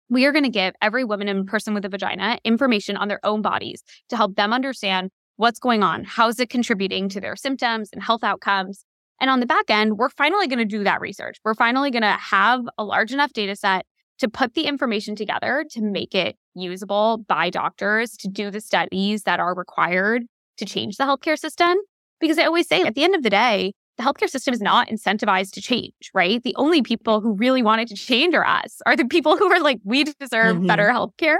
we 0.08 0.24
are 0.24 0.30
going 0.30 0.44
to 0.44 0.50
give 0.50 0.72
every 0.80 1.02
woman 1.02 1.26
and 1.26 1.48
person 1.48 1.74
with 1.74 1.84
a 1.84 1.88
vagina 1.88 2.38
information 2.44 2.96
on 2.96 3.08
their 3.08 3.18
own 3.24 3.42
bodies 3.42 3.82
to 4.08 4.16
help 4.16 4.36
them 4.36 4.52
understand 4.52 5.10
what's 5.34 5.58
going 5.58 5.82
on, 5.82 6.04
how 6.04 6.28
is 6.28 6.38
it 6.38 6.48
contributing 6.48 7.08
to 7.08 7.20
their 7.20 7.34
symptoms 7.34 7.90
and 7.92 8.04
health 8.04 8.22
outcomes. 8.22 8.84
And 9.20 9.30
on 9.30 9.40
the 9.40 9.46
back 9.46 9.68
end, 9.68 9.98
we're 9.98 10.10
finally 10.10 10.46
going 10.46 10.60
to 10.60 10.64
do 10.64 10.84
that 10.84 11.00
research. 11.00 11.38
We're 11.44 11.54
finally 11.54 11.90
going 11.90 12.02
to 12.02 12.12
have 12.12 12.60
a 12.78 12.84
large 12.84 13.12
enough 13.12 13.32
data 13.32 13.56
set 13.56 13.84
to 14.20 14.28
put 14.28 14.54
the 14.54 14.66
information 14.66 15.16
together 15.16 15.64
to 15.70 15.82
make 15.82 16.14
it 16.14 16.36
usable 16.54 17.24
by 17.26 17.50
doctors 17.50 18.12
to 18.18 18.28
do 18.28 18.52
the 18.52 18.60
studies 18.60 19.24
that 19.24 19.40
are 19.40 19.56
required 19.56 20.22
to 20.58 20.64
change 20.64 20.98
the 20.98 21.04
healthcare 21.04 21.36
system. 21.36 21.78
Because 22.20 22.38
I 22.38 22.44
always 22.44 22.68
say 22.68 22.82
at 22.82 22.94
the 22.94 23.02
end 23.02 23.16
of 23.16 23.24
the 23.24 23.30
day, 23.30 23.72
the 23.96 24.02
healthcare 24.02 24.28
system 24.28 24.52
is 24.52 24.60
not 24.60 24.88
incentivized 24.88 25.52
to 25.52 25.60
change, 25.60 26.10
right? 26.12 26.42
The 26.42 26.54
only 26.56 26.82
people 26.82 27.20
who 27.20 27.34
really 27.34 27.62
wanted 27.62 27.88
to 27.88 27.94
change 27.94 28.34
are 28.34 28.46
us, 28.46 28.80
are 28.86 28.96
the 28.96 29.04
people 29.04 29.36
who 29.36 29.52
are 29.52 29.60
like, 29.60 29.80
we 29.84 30.04
deserve 30.04 30.56
mm-hmm. 30.56 30.66
better 30.66 30.88
healthcare. 30.88 31.36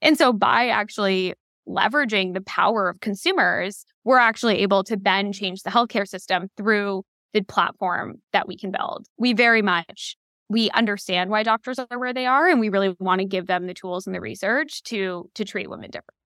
And 0.00 0.16
so 0.16 0.32
by 0.32 0.68
actually 0.68 1.34
leveraging 1.68 2.34
the 2.34 2.40
power 2.40 2.88
of 2.88 3.00
consumers, 3.00 3.84
we're 4.04 4.18
actually 4.18 4.58
able 4.60 4.82
to 4.84 4.96
then 4.96 5.32
change 5.32 5.62
the 5.62 5.70
healthcare 5.70 6.08
system 6.08 6.48
through 6.56 7.04
the 7.32 7.42
platform 7.42 8.16
that 8.32 8.48
we 8.48 8.56
can 8.56 8.70
build. 8.70 9.06
We 9.18 9.34
very 9.34 9.62
much 9.62 10.16
we 10.50 10.68
understand 10.70 11.30
why 11.30 11.44
doctors 11.44 11.78
are 11.78 11.98
where 11.98 12.12
they 12.12 12.26
are 12.26 12.48
and 12.48 12.58
we 12.58 12.70
really 12.70 12.96
want 12.98 13.20
to 13.20 13.24
give 13.24 13.46
them 13.46 13.68
the 13.68 13.74
tools 13.74 14.06
and 14.06 14.14
the 14.14 14.20
research 14.20 14.82
to 14.82 15.30
to 15.34 15.44
treat 15.44 15.70
women 15.70 15.90
differently. 15.90 16.19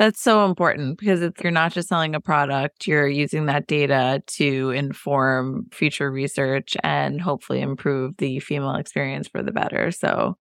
That's 0.00 0.22
so 0.22 0.46
important 0.46 0.98
because 0.98 1.30
you're 1.42 1.52
not 1.52 1.72
just 1.72 1.90
selling 1.90 2.14
a 2.14 2.22
product, 2.22 2.86
you're 2.86 3.06
using 3.06 3.44
that 3.46 3.66
data 3.66 4.22
to 4.28 4.70
inform 4.70 5.66
future 5.72 6.10
research 6.10 6.74
and 6.82 7.20
hopefully 7.20 7.60
improve 7.60 8.16
the 8.16 8.40
female 8.40 8.76
experience 8.76 9.28
for 9.28 9.42
the 9.42 9.52
better. 9.52 9.90
So, 9.90 10.38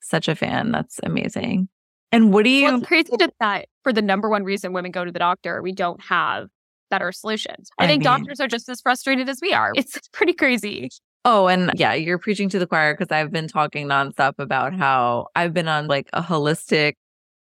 such 0.00 0.26
a 0.26 0.34
fan. 0.34 0.72
That's 0.72 1.00
amazing. 1.02 1.68
And 2.12 2.32
what 2.32 2.44
do 2.44 2.50
you? 2.50 2.64
Well, 2.64 2.78
it's 2.78 2.86
crazy 2.86 3.12
that 3.40 3.66
for 3.82 3.92
the 3.92 4.00
number 4.00 4.30
one 4.30 4.42
reason 4.42 4.72
women 4.72 4.90
go 4.90 5.04
to 5.04 5.12
the 5.12 5.18
doctor, 5.18 5.60
we 5.60 5.72
don't 5.72 6.00
have 6.00 6.48
better 6.90 7.12
solutions. 7.12 7.68
I, 7.78 7.84
I 7.84 7.86
think 7.88 8.00
mean, 8.00 8.04
doctors 8.04 8.40
are 8.40 8.48
just 8.48 8.70
as 8.70 8.80
frustrated 8.80 9.28
as 9.28 9.40
we 9.42 9.52
are. 9.52 9.72
It's, 9.76 9.98
it's 9.98 10.08
pretty 10.08 10.32
crazy. 10.32 10.88
Oh, 11.26 11.46
and 11.46 11.72
yeah, 11.74 11.92
you're 11.92 12.16
preaching 12.16 12.48
to 12.48 12.58
the 12.58 12.66
choir 12.66 12.94
because 12.94 13.12
I've 13.12 13.32
been 13.32 13.48
talking 13.48 13.86
nonstop 13.86 14.38
about 14.38 14.72
how 14.74 15.26
I've 15.36 15.52
been 15.52 15.68
on 15.68 15.88
like 15.88 16.08
a 16.14 16.22
holistic 16.22 16.94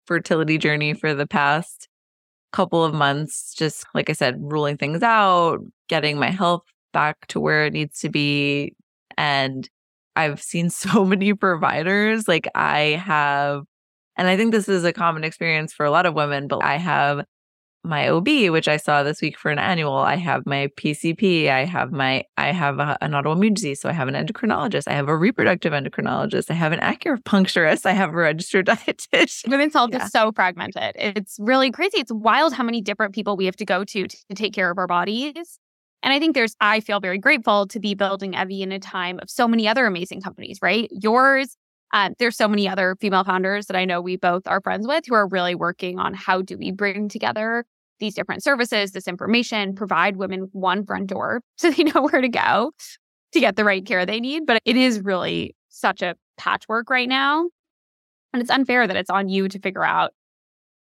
fertility 0.07 0.59
journey 0.59 0.95
for 0.95 1.15
the 1.15 1.27
past 1.27 1.89
couple 2.53 2.85
of 2.85 2.95
months, 2.95 3.55
just 3.55 3.85
like 3.95 4.11
I 4.11 4.13
said, 4.13 4.37
ruling 4.39 4.77
things 4.77 5.03
out, 5.03 5.61
getting 5.89 6.19
my 6.19 6.31
health 6.31 6.65
back 6.93 7.27
to 7.29 7.41
where 7.41 7.67
it 7.67 7.73
needs 7.73 7.99
to 8.01 8.11
be. 8.11 8.75
And 9.17 9.69
I've 10.17 10.43
seen 10.43 10.71
so 10.71 11.05
many 11.05 11.35
providers. 11.35 12.29
Like 12.29 12.49
I 12.55 13.01
have, 13.05 13.65
and 14.17 14.29
I 14.29 14.37
think 14.37 14.53
this 14.53 14.69
is 14.69 14.85
a 14.85 14.93
common 14.93 15.25
experience 15.25 15.73
for 15.73 15.87
a 15.87 15.91
lot 15.91 16.07
of 16.07 16.15
women, 16.15 16.47
but 16.49 16.63
I 16.63 16.77
have 16.77 17.25
my 17.85 18.09
OB, 18.09 18.29
which 18.51 18.69
I 18.69 18.77
saw 18.77 19.03
this 19.03 19.21
week 19.21 19.37
for 19.37 19.51
an 19.51 19.59
annual. 19.59 19.95
I 19.95 20.17
have 20.17 20.47
my 20.47 20.69
PCP. 20.77 21.49
I 21.49 21.65
have 21.65 21.93
my 21.93 22.25
I 22.37 22.53
have 22.53 22.79
a, 22.79 22.97
an 23.01 23.13
autoimmune 23.13 23.55
disease, 23.55 23.81
so 23.81 23.89
I 23.89 23.93
have 23.93 24.09
an 24.09 24.15
endocrinologist. 24.15 24.85
I 24.87 24.93
have 24.93 25.09
a 25.09 25.17
reproductive 25.17 25.73
endocrinologist. 25.73 26.51
I 26.51 26.55
have 26.55 26.73
an 26.73 26.81
acupuncturist. 26.81 27.87
I 27.87 27.93
have 27.93 28.11
a 28.11 28.17
registered 28.17 28.67
dietitian. 28.69 29.49
Women's 29.49 29.73
health 29.73 29.91
yeah. 29.93 30.05
is 30.05 30.11
so 30.11 30.33
fragmented. 30.33 30.93
It's 30.97 31.37
really 31.41 31.71
crazy. 31.71 31.99
It's 31.99 32.13
wild 32.13 32.53
how 32.53 32.65
many 32.65 32.81
different 32.81 33.15
people 33.15 33.37
we 33.37 33.47
have 33.47 33.57
to 33.57 33.65
go 33.65 33.85
to 33.85 34.07
to, 34.07 34.17
take 34.35 34.55
care 34.55 34.71
of 34.71 34.79
our 34.79 34.87
bodies. 34.87 35.59
And 36.03 36.13
I 36.13 36.19
think 36.19 36.35
there's, 36.35 36.57
I 36.61 36.81
feel 36.81 36.99
very 37.01 37.19
grateful 37.19 37.67
to 37.69 37.79
be 37.79 37.95
building 37.95 38.33
Evvy 38.33 38.61
in 38.61 38.73
a 38.73 38.81
time 38.81 39.21
of 39.23 39.31
so 39.31 39.47
many 39.47 39.69
other 39.69 39.87
amazing 39.87 40.21
companies, 40.21 40.59
right? 40.61 40.89
Yours, 40.91 41.57
uh, 41.93 42.11
there's 42.19 42.37
so 42.37 42.49
many 42.49 42.69
other 42.69 42.97
female 43.01 43.25
founders 43.25 43.67
that 43.67 43.77
I 43.77 43.85
know 43.85 44.01
we 44.01 44.17
both 44.17 44.47
are 44.47 44.61
friends 44.61 44.87
with 44.87 45.05
who 45.07 45.15
are 45.15 45.29
really 45.29 45.55
working 45.55 45.99
on 45.99 46.15
how 46.15 46.43
do 46.43 46.57
we 46.57 46.71
bring 46.71 47.09
together 47.09 47.65
these 48.01 48.15
different 48.15 48.43
services, 48.43 48.93
this 48.93 49.07
information, 49.07 49.75
provide 49.75 50.17
women 50.17 50.49
one 50.53 50.85
front 50.85 51.07
door 51.09 51.43
so 51.57 51.71
they 51.71 51.85
know 51.85 52.03
where 52.03 52.21
to 52.21 52.29
go 52.29 52.73
to 53.33 53.41
get 53.41 53.57
the 53.57 53.65
right 53.65 53.85
care 53.85 54.05
they 54.05 54.21
need. 54.21 54.47
But 54.47 54.61
it 54.65 54.77
is 54.77 55.01
really 55.01 55.55
such 55.69 56.03
a 56.03 56.17
patchwork 56.37 56.91
right 56.91 57.09
now. 57.09 57.49
And 58.33 58.41
it's 58.41 58.51
unfair 58.51 58.87
that 58.87 58.97
it's 58.97 59.11
on 59.11 59.29
you 59.29 59.49
to 59.49 59.59
figure 59.59 59.85
out 59.85 60.13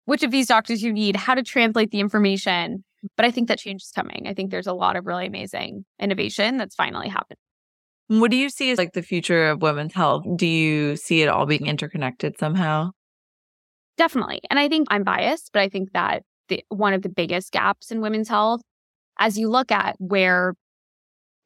which 0.06 0.24
of 0.24 0.32
these 0.32 0.48
doctors 0.48 0.84
you 0.84 0.94
need, 0.94 1.16
how 1.16 1.36
to 1.36 1.44
translate 1.44 1.92
the 1.92 2.00
information. 2.00 2.84
But 3.16 3.26
I 3.26 3.32
think 3.32 3.48
that 3.48 3.60
change 3.60 3.82
is 3.82 3.92
coming. 3.92 4.28
I 4.28 4.34
think 4.34 4.52
there's 4.52 4.68
a 4.68 4.74
lot 4.74 4.96
of 4.96 5.06
really 5.06 5.26
amazing 5.26 5.86
innovation 6.00 6.58
that's 6.58 6.76
finally 6.76 7.08
happening. 7.08 7.38
What 8.10 8.32
do 8.32 8.38
you 8.38 8.50
see 8.50 8.72
as 8.72 8.80
like 8.80 8.94
the 8.94 9.04
future 9.04 9.50
of 9.50 9.62
women's 9.62 9.94
health? 9.94 10.26
Do 10.36 10.48
you 10.48 10.96
see 10.96 11.22
it 11.22 11.30
all 11.30 11.46
being 11.46 11.68
interconnected 11.68 12.40
somehow? 12.40 12.90
Definitely. 13.98 14.42
And 14.50 14.58
I 14.58 14.68
think 14.68 14.88
I'm 14.90 15.04
biased, 15.04 15.52
but 15.54 15.62
I 15.62 15.70
think 15.70 15.92
that 15.94 16.24
the, 16.48 16.64
one 16.70 16.96
of 16.96 17.04
the 17.04 17.10
biggest 17.10 17.52
gaps 17.52 17.92
in 17.92 18.02
women's 18.02 18.28
health, 18.28 18.62
as 19.20 19.38
you 19.38 19.48
look 19.48 19.72
at 19.72 19.96
where 20.00 20.56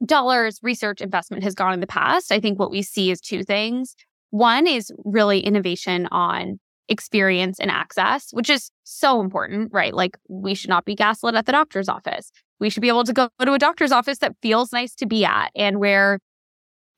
dollars, 0.06 0.60
research, 0.64 1.02
investment 1.02 1.44
has 1.44 1.54
gone 1.54 1.74
in 1.74 1.82
the 1.82 1.88
past, 1.88 2.32
I 2.32 2.40
think 2.40 2.58
what 2.58 2.72
we 2.72 2.82
see 2.82 3.12
is 3.12 3.20
two 3.20 3.44
things. 3.44 3.94
One 4.30 4.66
is 4.66 4.90
really 5.04 5.42
innovation 5.42 6.08
on 6.12 6.60
experience 6.88 7.60
and 7.60 7.72
access, 7.72 8.30
which 8.32 8.50
is 8.50 8.72
so 8.86 9.20
important, 9.20 9.70
right? 9.74 9.94
Like 9.94 10.18
we 10.30 10.56
should 10.56 10.70
not 10.70 10.86
be 10.86 10.96
gaslit 10.96 11.36
at 11.36 11.46
the 11.46 11.52
doctor's 11.52 11.90
office. 11.90 12.32
We 12.62 12.70
should 12.70 12.82
be 12.82 12.88
able 12.88 13.04
to 13.04 13.12
go 13.12 13.30
to 13.42 13.54
a 13.54 13.60
doctor's 13.60 13.92
office 13.92 14.20
that 14.20 14.38
feels 14.42 14.72
nice 14.72 14.96
to 14.96 15.06
be 15.06 15.26
at 15.26 15.52
and 15.56 15.80
where 15.80 16.20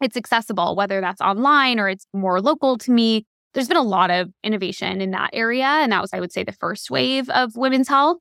it's 0.01 0.17
accessible, 0.17 0.75
whether 0.75 1.01
that's 1.01 1.21
online 1.21 1.79
or 1.79 1.89
it's 1.89 2.05
more 2.13 2.41
local 2.41 2.77
to 2.79 2.91
me. 2.91 3.25
There's 3.53 3.67
been 3.67 3.77
a 3.77 3.83
lot 3.83 4.11
of 4.11 4.29
innovation 4.43 5.01
in 5.01 5.11
that 5.11 5.29
area. 5.33 5.65
And 5.65 5.91
that 5.91 6.01
was, 6.01 6.13
I 6.13 6.19
would 6.19 6.31
say, 6.31 6.43
the 6.43 6.51
first 6.51 6.91
wave 6.91 7.29
of 7.29 7.55
women's 7.55 7.87
health. 7.87 8.17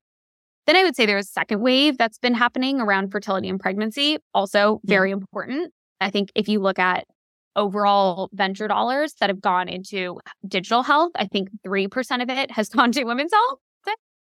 Then 0.67 0.77
I 0.77 0.85
would 0.85 0.97
say 0.97 1.05
there's 1.05 1.27
a 1.27 1.33
second 1.33 1.61
wave 1.61 1.99
that's 1.99 2.19
been 2.19 2.35
happening 2.35 2.81
around 2.81 3.11
fertility 3.11 3.49
and 3.49 3.61
pregnancy, 3.61 4.19
also 4.33 4.81
very 4.85 5.11
mm-hmm. 5.11 5.21
important. 5.21 5.73
I 6.01 6.11
think 6.11 6.31
if 6.35 6.49
you 6.49 6.61
look 6.61 6.79
at 6.79 7.05
overall 7.57 8.31
venture 8.33 8.67
dollars 8.67 9.15
that 9.21 9.31
have 9.31 9.41
gone 9.41 9.69
into 9.69 10.21
digital 10.47 10.83
health, 10.83 11.13
I 11.17 11.27
think 11.27 11.51
3% 11.67 12.23
of 12.23 12.31
it 12.31 12.51
has 12.53 12.69
gone 12.71 12.93
to 12.93 13.05
women's 13.05 13.33
health. 13.33 13.59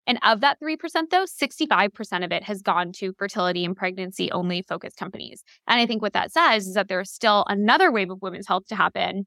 And 0.07 0.19
of 0.23 0.41
that 0.41 0.59
3%, 0.61 0.77
though, 1.11 1.25
65% 1.25 2.25
of 2.25 2.33
it 2.33 2.43
has 2.45 2.61
gone 2.61 2.93
to 2.95 3.13
fertility 3.19 3.65
and 3.65 3.77
pregnancy 3.77 4.33
only 4.33 4.63
focused 4.63 4.97
companies. 4.97 5.45
And 5.69 5.81
I 5.81 5.87
think 5.87 6.03
what 6.03 6.13
that 6.15 6.33
says 6.33 6.67
is 6.67 6.75
that 6.75 6.89
there's 6.89 7.11
still 7.11 7.45
another 7.49 7.93
wave 7.93 8.11
of 8.11 8.21
women's 8.21 8.49
health 8.49 8.67
to 8.69 8.77
happen, 8.77 9.27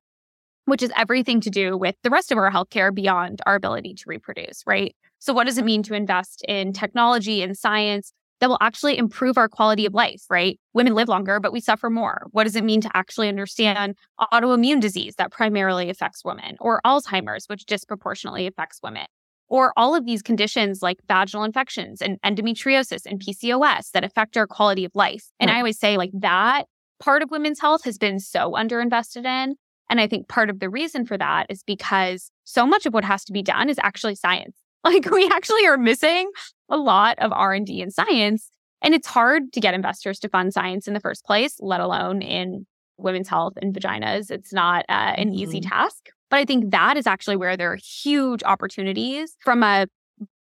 which 0.66 0.84
is 0.84 0.92
everything 0.98 1.40
to 1.42 1.50
do 1.50 1.78
with 1.78 1.96
the 2.04 2.10
rest 2.10 2.32
of 2.32 2.38
our 2.38 2.52
healthcare 2.52 2.94
beyond 2.94 3.42
our 3.46 3.56
ability 3.56 3.94
to 3.94 4.04
reproduce, 4.08 4.64
right? 4.66 4.96
So, 5.20 5.34
what 5.34 5.46
does 5.46 5.58
it 5.58 5.66
mean 5.66 5.82
to 5.84 5.94
invest 5.94 6.44
in 6.48 6.74
technology 6.74 7.42
and 7.42 7.58
science 7.58 8.12
that 8.42 8.50
will 8.50 8.58
actually 8.60 8.98
improve 8.98 9.38
our 9.38 9.48
quality 9.48 9.86
of 9.86 9.94
life, 9.94 10.24
right? 10.30 10.60
Women 10.74 10.94
live 10.94 11.08
longer, 11.08 11.40
but 11.40 11.54
we 11.54 11.62
suffer 11.62 11.90
more. 11.90 12.28
What 12.32 12.44
does 12.44 12.58
it 12.58 12.66
mean 12.66 12.82
to 12.82 12.90
actually 12.94 13.30
understand 13.30 13.96
autoimmune 14.20 14.82
disease 14.82 15.16
that 15.18 15.32
primarily 15.32 15.90
affects 15.90 16.26
women, 16.26 16.58
or 16.60 16.82
Alzheimer's, 16.86 17.46
which 17.48 17.66
disproportionately 17.66 18.46
affects 18.46 18.82
women? 18.84 19.06
Or 19.48 19.74
all 19.78 19.96
of 19.96 20.06
these 20.06 20.22
conditions 20.22 20.82
like 20.82 20.98
vaginal 21.08 21.44
infections 21.44 22.02
and 22.02 22.20
endometriosis 22.22 23.06
and 23.06 23.20
PCOS 23.20 23.92
that 23.92 24.04
affect 24.04 24.38
our 24.38 24.48
quality 24.48 24.86
of 24.86 24.92
life. 24.96 25.26
And 25.40 25.52
I 25.52 25.58
always 25.58 25.80
say, 25.80 25.98
like, 25.98 26.12
that 26.14 26.66
part 27.00 27.22
of 27.22 27.32
women's 27.32 27.60
health 27.60 27.84
has 27.84 27.98
been 27.98 28.20
so 28.20 28.52
underinvested 28.52 29.26
in. 29.26 29.56
And 29.90 30.02
I 30.02 30.08
think 30.08 30.28
part 30.28 30.50
of 30.50 30.60
the 30.60 30.70
reason 30.70 31.06
for 31.06 31.18
that 31.18 31.46
is 31.50 31.62
because 31.64 32.32
so 32.44 32.66
much 32.66 32.86
of 32.86 32.94
what 32.94 33.04
has 33.04 33.24
to 33.26 33.34
be 33.34 33.44
done 33.44 33.70
is 33.70 33.78
actually 33.82 34.16
science. 34.16 34.58
Like 34.86 35.10
we 35.10 35.28
actually 35.30 35.66
are 35.66 35.80
missing 35.80 36.30
a 36.70 36.78
lot 36.78 37.18
of 37.18 37.32
R&D 37.32 37.82
in 37.82 37.90
science 37.90 38.52
and 38.84 38.94
it's 38.94 39.08
hard 39.08 39.52
to 39.54 39.60
get 39.60 39.74
investors 39.74 40.20
to 40.20 40.30
fund 40.30 40.54
science 40.54 40.88
in 40.88 40.94
the 40.94 41.00
first 41.00 41.26
place, 41.26 41.56
let 41.60 41.82
alone 41.82 42.22
in 42.22 42.68
women's 42.98 43.28
health 43.28 43.54
and 43.60 43.74
vaginas. 43.74 44.30
It's 44.30 44.54
not 44.54 44.86
uh, 44.88 45.14
an 45.18 45.30
mm-hmm. 45.30 45.40
easy 45.40 45.60
task. 45.60 46.10
But 46.36 46.42
I 46.42 46.46
think 46.46 46.72
that 46.72 46.98
is 46.98 47.08
actually 47.08 47.38
where 47.38 47.56
there 47.56 47.72
are 47.72 47.78
huge 47.78 48.44
opportunities 48.44 49.38
from 49.40 49.64
a 49.64 49.88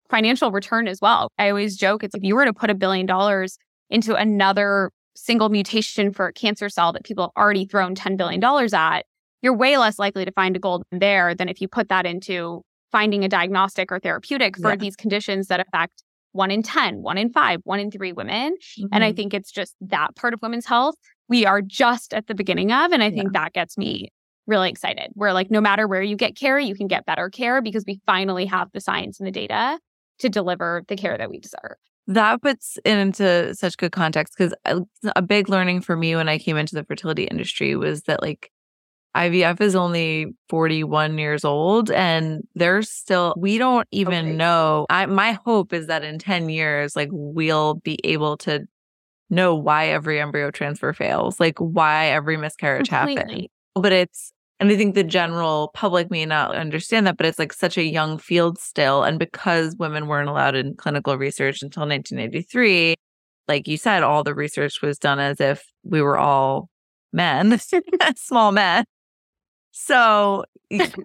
financial 0.09 0.51
return 0.51 0.89
as 0.89 0.99
well. 1.01 1.31
I 1.37 1.47
always 1.47 1.77
joke 1.77 2.03
it's 2.03 2.13
if 2.13 2.21
you 2.21 2.35
were 2.35 2.43
to 2.43 2.51
put 2.51 2.69
a 2.69 2.75
billion 2.75 3.05
dollars 3.05 3.57
into 3.89 4.13
another 4.13 4.91
single 5.15 5.47
mutation 5.47 6.11
for 6.11 6.27
a 6.27 6.33
cancer 6.33 6.67
cell 6.67 6.91
that 6.91 7.05
people 7.05 7.31
have 7.33 7.41
already 7.41 7.65
thrown 7.65 7.95
$10 7.95 8.17
billion 8.17 8.43
at, 8.73 9.05
you're 9.41 9.55
way 9.55 9.77
less 9.77 9.97
likely 9.97 10.25
to 10.25 10.33
find 10.33 10.57
a 10.57 10.59
gold 10.59 10.83
there 10.91 11.33
than 11.33 11.47
if 11.47 11.61
you 11.61 11.69
put 11.69 11.87
that 11.87 12.05
into 12.05 12.61
finding 12.91 13.23
a 13.23 13.29
diagnostic 13.29 13.89
or 13.89 13.97
therapeutic 13.97 14.57
for 14.57 14.71
yeah. 14.71 14.75
these 14.75 14.97
conditions 14.97 15.47
that 15.47 15.61
affect 15.61 16.03
one 16.33 16.51
in 16.51 16.61
10, 16.61 17.03
one 17.03 17.17
in 17.17 17.31
five, 17.31 17.61
one 17.63 17.79
in 17.79 17.89
three 17.89 18.11
women. 18.11 18.51
Mm-hmm. 18.51 18.87
And 18.91 19.01
I 19.01 19.11
mm-hmm. 19.11 19.15
think 19.15 19.33
it's 19.33 19.49
just 19.49 19.75
that 19.79 20.13
part 20.17 20.33
of 20.33 20.41
women's 20.41 20.65
health 20.65 20.95
we 21.27 21.45
are 21.45 21.61
just 21.61 22.13
at 22.13 22.27
the 22.27 22.35
beginning 22.35 22.71
of. 22.71 22.91
And 22.91 23.01
I 23.01 23.09
think 23.09 23.31
yeah. 23.33 23.41
that 23.43 23.53
gets 23.53 23.77
me 23.77 24.09
really 24.47 24.69
excited. 24.69 25.11
Where 25.13 25.33
like 25.33 25.51
no 25.51 25.61
matter 25.61 25.87
where 25.87 26.01
you 26.01 26.15
get 26.15 26.35
care, 26.35 26.59
you 26.59 26.75
can 26.75 26.87
get 26.87 27.05
better 27.05 27.29
care 27.29 27.61
because 27.61 27.83
we 27.85 27.99
finally 28.05 28.45
have 28.45 28.69
the 28.73 28.81
science 28.81 29.19
and 29.19 29.27
the 29.27 29.31
data 29.31 29.79
to 30.19 30.29
deliver 30.29 30.83
the 30.87 30.95
care 30.95 31.17
that 31.17 31.29
we 31.29 31.39
deserve. 31.39 31.77
That 32.07 32.41
puts 32.41 32.77
it 32.85 32.97
into 32.97 33.55
such 33.55 33.77
good 33.77 33.91
context 33.91 34.35
because 34.37 34.53
uh, 34.65 34.81
a 35.15 35.21
big 35.21 35.49
learning 35.49 35.81
for 35.81 35.95
me 35.95 36.15
when 36.15 36.29
I 36.29 36.37
came 36.37 36.57
into 36.57 36.75
the 36.75 36.83
fertility 36.83 37.23
industry 37.23 37.75
was 37.75 38.03
that 38.03 38.21
like 38.21 38.51
IVF 39.15 39.61
is 39.61 39.75
only 39.75 40.27
41 40.49 41.17
years 41.17 41.45
old 41.45 41.89
and 41.89 42.43
there's 42.53 42.89
still 42.89 43.33
we 43.37 43.57
don't 43.57 43.87
even 43.91 44.25
okay. 44.27 44.35
know. 44.35 44.85
I 44.89 45.05
my 45.07 45.31
hope 45.31 45.73
is 45.73 45.87
that 45.87 46.03
in 46.03 46.19
10 46.19 46.49
years 46.49 46.95
like 46.95 47.09
we'll 47.11 47.75
be 47.75 47.97
able 48.03 48.37
to 48.37 48.67
know 49.29 49.55
why 49.55 49.87
every 49.87 50.19
embryo 50.19 50.51
transfer 50.51 50.93
fails, 50.93 51.39
like 51.39 51.57
why 51.57 52.07
every 52.07 52.37
miscarriage 52.37 52.89
Completely. 52.89 53.21
happened. 53.23 53.47
But 53.73 53.91
it's 53.93 54.31
and 54.59 54.71
I 54.71 54.77
think 54.77 54.95
the 54.95 55.03
general 55.03 55.69
public 55.74 56.09
may 56.09 56.25
not 56.25 56.55
understand 56.55 57.07
that, 57.07 57.17
but 57.17 57.25
it's 57.25 57.39
like 57.39 57.51
such 57.51 57.77
a 57.77 57.83
young 57.83 58.17
field 58.17 58.57
still. 58.57 59.03
And 59.03 59.19
because 59.19 59.75
women 59.77 60.07
weren't 60.07 60.29
allowed 60.29 60.55
in 60.55 60.75
clinical 60.75 61.17
research 61.17 61.62
until 61.62 61.81
1983, 61.81 62.95
like 63.47 63.67
you 63.67 63.77
said, 63.77 64.03
all 64.03 64.24
the 64.24 64.33
research 64.33 64.81
was 64.81 64.97
done 64.97 65.19
as 65.19 65.41
if 65.41 65.65
we 65.83 66.01
were 66.01 66.17
all 66.17 66.69
men, 67.12 67.59
small 68.15 68.51
men. 68.51 68.85
So 69.71 70.45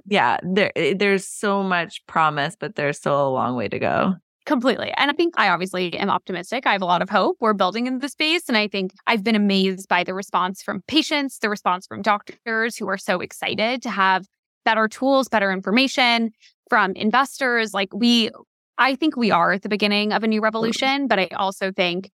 yeah, 0.07 0.39
there 0.45 0.73
eh, 0.77 0.95
there's 0.97 1.27
so 1.27 1.63
much 1.63 2.07
promise, 2.07 2.57
but 2.59 2.77
there's 2.77 2.99
still 2.99 3.29
a 3.29 3.31
long 3.31 3.57
way 3.57 3.69
to 3.69 3.79
go. 3.81 4.15
Completely. 4.47 4.93
And 4.97 5.11
I 5.11 5.15
think 5.15 5.35
I 5.37 5.49
obviously 5.49 5.97
am 5.97 6.11
optimistic. 6.11 6.67
I 6.67 6.73
have 6.73 6.83
a 6.83 6.87
lot 6.87 7.03
of 7.03 7.11
hope. 7.11 7.37
We're 7.41 7.53
building 7.53 7.87
in 7.87 7.99
the 7.99 8.09
space. 8.09 8.49
And 8.49 8.57
I 8.57 8.69
think 8.69 8.93
I've 9.07 9.23
been 9.23 9.37
amazed 9.37 9.89
by 9.89 10.03
the 10.03 10.15
response 10.15 10.63
from 10.63 10.83
patients, 10.89 11.39
the 11.39 11.51
response 11.51 11.87
from 11.87 12.03
doctors 12.03 12.77
who 12.77 12.89
are 12.89 12.99
so 12.99 13.21
excited 13.21 13.83
to 13.83 13.91
have 13.91 14.27
better 14.65 14.89
tools, 14.89 15.29
better 15.29 15.53
information 15.53 16.31
from 16.69 16.93
investors. 16.93 17.75
Like 17.75 17.95
we, 17.95 18.31
I 18.79 18.95
think 18.95 19.17
we 19.17 19.31
are 19.31 19.53
at 19.53 19.63
the 19.63 19.69
beginning 19.69 20.13
of 20.13 20.25
a 20.25 20.27
new 20.27 20.41
revolution, 20.41 21.07
but 21.07 21.19
I 21.19 21.29
also 21.37 21.71
think 21.71 22.11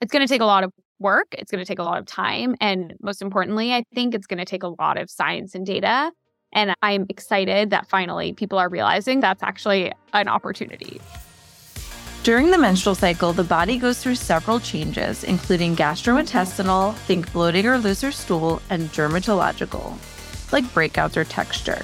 it's 0.00 0.12
going 0.12 0.26
to 0.26 0.32
take 0.32 0.40
a 0.40 0.46
lot 0.46 0.64
of 0.64 0.72
work. 0.98 1.28
It's 1.32 1.50
going 1.50 1.64
to 1.64 1.68
take 1.68 1.78
a 1.78 1.84
lot 1.84 1.98
of 1.98 2.06
time. 2.06 2.56
And 2.60 2.94
most 3.00 3.22
importantly, 3.22 3.72
I 3.72 3.84
think 3.94 4.14
it's 4.14 4.26
going 4.26 4.38
to 4.38 4.44
take 4.44 4.64
a 4.64 4.74
lot 4.80 4.98
of 4.98 5.10
science 5.10 5.54
and 5.54 5.64
data. 5.64 6.10
And 6.52 6.74
I'm 6.82 7.06
excited 7.08 7.70
that 7.70 7.88
finally 7.88 8.32
people 8.32 8.58
are 8.58 8.68
realizing 8.68 9.20
that's 9.20 9.42
actually 9.42 9.92
an 10.12 10.28
opportunity. 10.28 11.00
During 12.24 12.50
the 12.50 12.58
menstrual 12.58 12.94
cycle, 12.94 13.32
the 13.32 13.44
body 13.44 13.78
goes 13.78 14.02
through 14.02 14.16
several 14.16 14.60
changes, 14.60 15.24
including 15.24 15.76
gastrointestinal, 15.76 16.94
think 16.94 17.32
bloating 17.32 17.66
or 17.66 17.78
looser 17.78 18.12
stool, 18.12 18.60
and 18.68 18.90
dermatological, 18.92 19.96
like 20.52 20.64
breakouts 20.64 21.16
or 21.16 21.24
texture. 21.24 21.82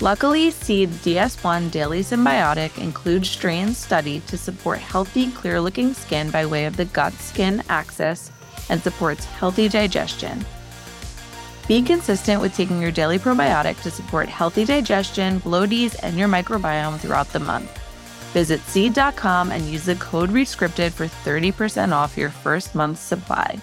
Luckily, 0.00 0.50
Seed 0.50 0.90
DS1 0.90 1.70
Daily 1.70 2.00
Synbiotic 2.00 2.78
includes 2.78 3.28
strains 3.28 3.76
studied 3.76 4.26
to 4.28 4.38
support 4.38 4.78
healthy, 4.78 5.30
clear 5.30 5.60
looking 5.60 5.94
skin 5.94 6.30
by 6.30 6.46
way 6.46 6.66
of 6.66 6.76
the 6.76 6.86
gut 6.86 7.12
skin 7.14 7.62
axis 7.68 8.30
and 8.68 8.80
supports 8.80 9.24
healthy 9.24 9.68
digestion. 9.68 10.44
Be 11.66 11.82
consistent 11.82 12.40
with 12.40 12.54
taking 12.54 12.80
your 12.80 12.90
daily 12.90 13.18
probiotic 13.18 13.80
to 13.82 13.90
support 13.90 14.28
healthy 14.28 14.64
digestion, 14.64 15.40
bloaties, 15.40 15.96
and 16.02 16.16
your 16.16 16.28
microbiome 16.28 16.98
throughout 16.98 17.32
the 17.32 17.40
month. 17.40 17.79
Visit 18.32 18.60
seed.com 18.60 19.50
and 19.50 19.64
use 19.66 19.84
the 19.84 19.96
code 19.96 20.30
RESCRIPTED 20.30 20.92
for 20.92 21.06
30% 21.06 21.92
off 21.92 22.16
your 22.16 22.30
first 22.30 22.74
month's 22.74 23.00
supply. 23.00 23.58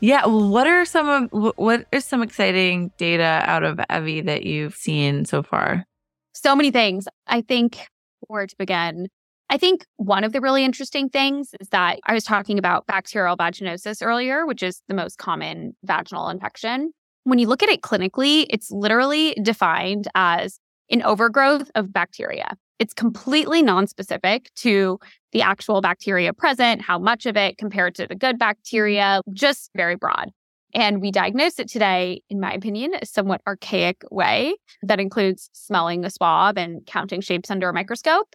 Yeah, 0.00 0.26
what 0.26 0.66
are 0.68 0.84
some 0.84 1.30
of 1.32 1.56
what 1.56 1.86
is 1.90 2.04
some 2.04 2.22
exciting 2.22 2.92
data 2.98 3.42
out 3.44 3.64
of 3.64 3.78
Evvy 3.90 4.24
that 4.26 4.44
you've 4.44 4.76
seen 4.76 5.24
so 5.24 5.42
far? 5.42 5.86
So 6.34 6.54
many 6.54 6.70
things. 6.70 7.08
I 7.26 7.40
think 7.40 7.78
where 8.20 8.46
to 8.46 8.56
begin. 8.56 9.08
I 9.50 9.56
think 9.56 9.84
one 9.96 10.24
of 10.24 10.32
the 10.32 10.40
really 10.40 10.64
interesting 10.64 11.08
things 11.08 11.50
is 11.60 11.68
that 11.70 11.98
I 12.04 12.12
was 12.12 12.22
talking 12.22 12.58
about 12.58 12.86
bacterial 12.86 13.36
vaginosis 13.36 14.04
earlier, 14.04 14.46
which 14.46 14.62
is 14.62 14.82
the 14.88 14.94
most 14.94 15.18
common 15.18 15.74
vaginal 15.84 16.28
infection. 16.28 16.92
When 17.24 17.38
you 17.38 17.48
look 17.48 17.62
at 17.62 17.68
it 17.68 17.82
clinically, 17.82 18.46
it's 18.50 18.70
literally 18.70 19.34
defined 19.42 20.06
as 20.14 20.60
an 20.90 21.02
overgrowth 21.02 21.70
of 21.74 21.92
bacteria. 21.92 22.56
It's 22.78 22.94
completely 22.94 23.62
nonspecific 23.62 24.46
to 24.56 24.98
the 25.32 25.42
actual 25.42 25.80
bacteria 25.80 26.32
present, 26.32 26.80
how 26.80 26.98
much 26.98 27.26
of 27.26 27.36
it 27.36 27.58
compared 27.58 27.94
to 27.96 28.06
the 28.06 28.14
good 28.14 28.38
bacteria, 28.38 29.20
just 29.32 29.70
very 29.76 29.96
broad. 29.96 30.30
And 30.74 31.00
we 31.00 31.10
diagnose 31.10 31.58
it 31.58 31.68
today, 31.68 32.20
in 32.28 32.40
my 32.40 32.52
opinion, 32.52 32.92
a 33.00 33.06
somewhat 33.06 33.40
archaic 33.46 34.02
way 34.10 34.54
that 34.82 35.00
includes 35.00 35.48
smelling 35.52 36.02
the 36.02 36.10
swab 36.10 36.58
and 36.58 36.86
counting 36.86 37.20
shapes 37.20 37.50
under 37.50 37.70
a 37.70 37.72
microscope. 37.72 38.28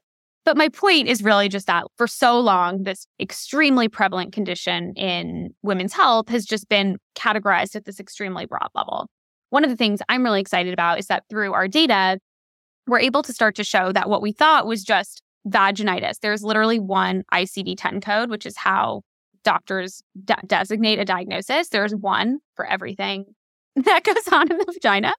But 0.45 0.57
my 0.57 0.67
point 0.67 1.07
is 1.07 1.23
really 1.23 1.47
just 1.47 1.67
that 1.67 1.85
for 1.95 2.05
so 2.07 2.39
long, 2.39 2.83
this 2.83 3.07
extremely 3.19 3.87
prevalent 3.87 4.33
condition 4.33 4.93
in 4.95 5.51
women's 5.61 5.93
health 5.93 6.27
has 6.29 6.45
just 6.45 6.67
been 6.67 6.97
categorized 7.15 7.75
at 7.75 7.85
this 7.85 7.99
extremely 7.99 8.45
broad 8.45 8.67
level. 8.75 9.07
One 9.51 9.63
of 9.63 9.69
the 9.69 9.77
things 9.77 10.01
I'm 10.09 10.23
really 10.23 10.41
excited 10.41 10.73
about 10.73 10.99
is 10.99 11.07
that 11.07 11.23
through 11.29 11.53
our 11.53 11.67
data, 11.67 12.19
we're 12.87 12.99
able 12.99 13.23
to 13.23 13.33
start 13.33 13.55
to 13.55 13.63
show 13.63 13.91
that 13.91 14.09
what 14.09 14.21
we 14.21 14.31
thought 14.31 14.67
was 14.67 14.83
just 14.83 15.21
vaginitis. 15.47 16.19
There's 16.21 16.43
literally 16.43 16.79
one 16.79 17.23
ICD 17.33 17.75
10 17.77 18.01
code, 18.01 18.29
which 18.29 18.45
is 18.45 18.57
how 18.57 19.01
doctors 19.43 20.01
de- 20.23 20.37
designate 20.45 20.99
a 20.99 21.05
diagnosis. 21.05 21.69
There's 21.69 21.93
one 21.93 22.39
for 22.55 22.65
everything 22.65 23.25
that 23.75 24.03
goes 24.03 24.27
on 24.31 24.51
in 24.51 24.57
the 24.57 24.71
vagina. 24.73 25.13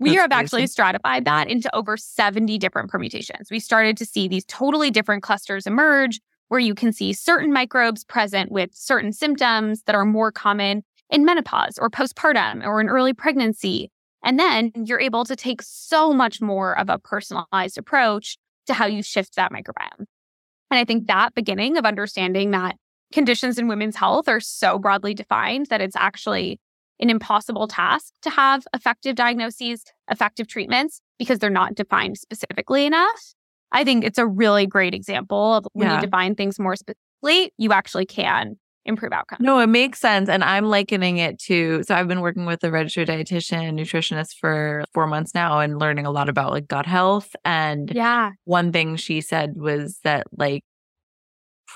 We 0.00 0.10
That's 0.10 0.20
have 0.20 0.30
crazy. 0.30 0.40
actually 0.40 0.66
stratified 0.68 1.24
that 1.24 1.48
into 1.48 1.74
over 1.74 1.96
70 1.96 2.56
different 2.58 2.88
permutations. 2.88 3.50
We 3.50 3.58
started 3.58 3.96
to 3.96 4.06
see 4.06 4.28
these 4.28 4.44
totally 4.44 4.90
different 4.90 5.22
clusters 5.22 5.66
emerge 5.66 6.20
where 6.48 6.60
you 6.60 6.74
can 6.74 6.92
see 6.92 7.12
certain 7.12 7.52
microbes 7.52 8.04
present 8.04 8.50
with 8.52 8.70
certain 8.72 9.12
symptoms 9.12 9.82
that 9.82 9.94
are 9.94 10.04
more 10.04 10.32
common 10.32 10.82
in 11.10 11.24
menopause 11.24 11.78
or 11.78 11.90
postpartum 11.90 12.64
or 12.64 12.80
in 12.80 12.88
early 12.88 13.12
pregnancy. 13.12 13.90
And 14.24 14.38
then 14.38 14.72
you're 14.74 15.00
able 15.00 15.24
to 15.24 15.36
take 15.36 15.62
so 15.62 16.12
much 16.12 16.40
more 16.40 16.78
of 16.78 16.88
a 16.88 16.98
personalized 16.98 17.78
approach 17.78 18.36
to 18.66 18.74
how 18.74 18.86
you 18.86 19.02
shift 19.02 19.36
that 19.36 19.52
microbiome. 19.52 20.04
And 20.70 20.78
I 20.78 20.84
think 20.84 21.06
that 21.06 21.34
beginning 21.34 21.76
of 21.76 21.86
understanding 21.86 22.50
that 22.50 22.76
conditions 23.12 23.58
in 23.58 23.68
women's 23.68 23.96
health 23.96 24.28
are 24.28 24.40
so 24.40 24.78
broadly 24.78 25.14
defined 25.14 25.66
that 25.66 25.80
it's 25.80 25.96
actually 25.96 26.60
an 27.00 27.10
impossible 27.10 27.68
task 27.68 28.12
to 28.22 28.30
have 28.30 28.64
effective 28.74 29.14
diagnoses, 29.14 29.84
effective 30.10 30.48
treatments, 30.48 31.00
because 31.18 31.38
they're 31.38 31.48
not 31.48 31.74
defined 31.74 32.18
specifically 32.18 32.84
enough. 32.86 33.34
I 33.72 33.84
think 33.84 34.04
it's 34.04 34.18
a 34.18 34.26
really 34.26 34.66
great 34.66 34.94
example 34.94 35.54
of 35.54 35.66
when 35.72 35.88
yeah. 35.88 35.96
you 35.96 36.00
define 36.00 36.34
things 36.34 36.58
more 36.58 36.76
specifically, 36.76 37.52
you 37.56 37.72
actually 37.72 38.06
can 38.06 38.58
improve 38.88 39.12
outcomes. 39.12 39.40
No, 39.40 39.60
it 39.60 39.68
makes 39.68 40.00
sense. 40.00 40.28
And 40.28 40.42
I'm 40.42 40.64
likening 40.64 41.18
it 41.18 41.38
to 41.40 41.82
so 41.84 41.94
I've 41.94 42.08
been 42.08 42.22
working 42.22 42.46
with 42.46 42.64
a 42.64 42.70
registered 42.70 43.08
dietitian 43.08 43.74
nutritionist 43.74 44.34
for 44.40 44.84
four 44.92 45.06
months 45.06 45.34
now 45.34 45.60
and 45.60 45.78
learning 45.78 46.06
a 46.06 46.10
lot 46.10 46.28
about 46.28 46.50
like 46.50 46.66
gut 46.66 46.86
health. 46.86 47.36
And 47.44 47.92
yeah, 47.94 48.32
one 48.44 48.72
thing 48.72 48.96
she 48.96 49.20
said 49.20 49.56
was 49.56 50.00
that 50.02 50.26
like 50.36 50.64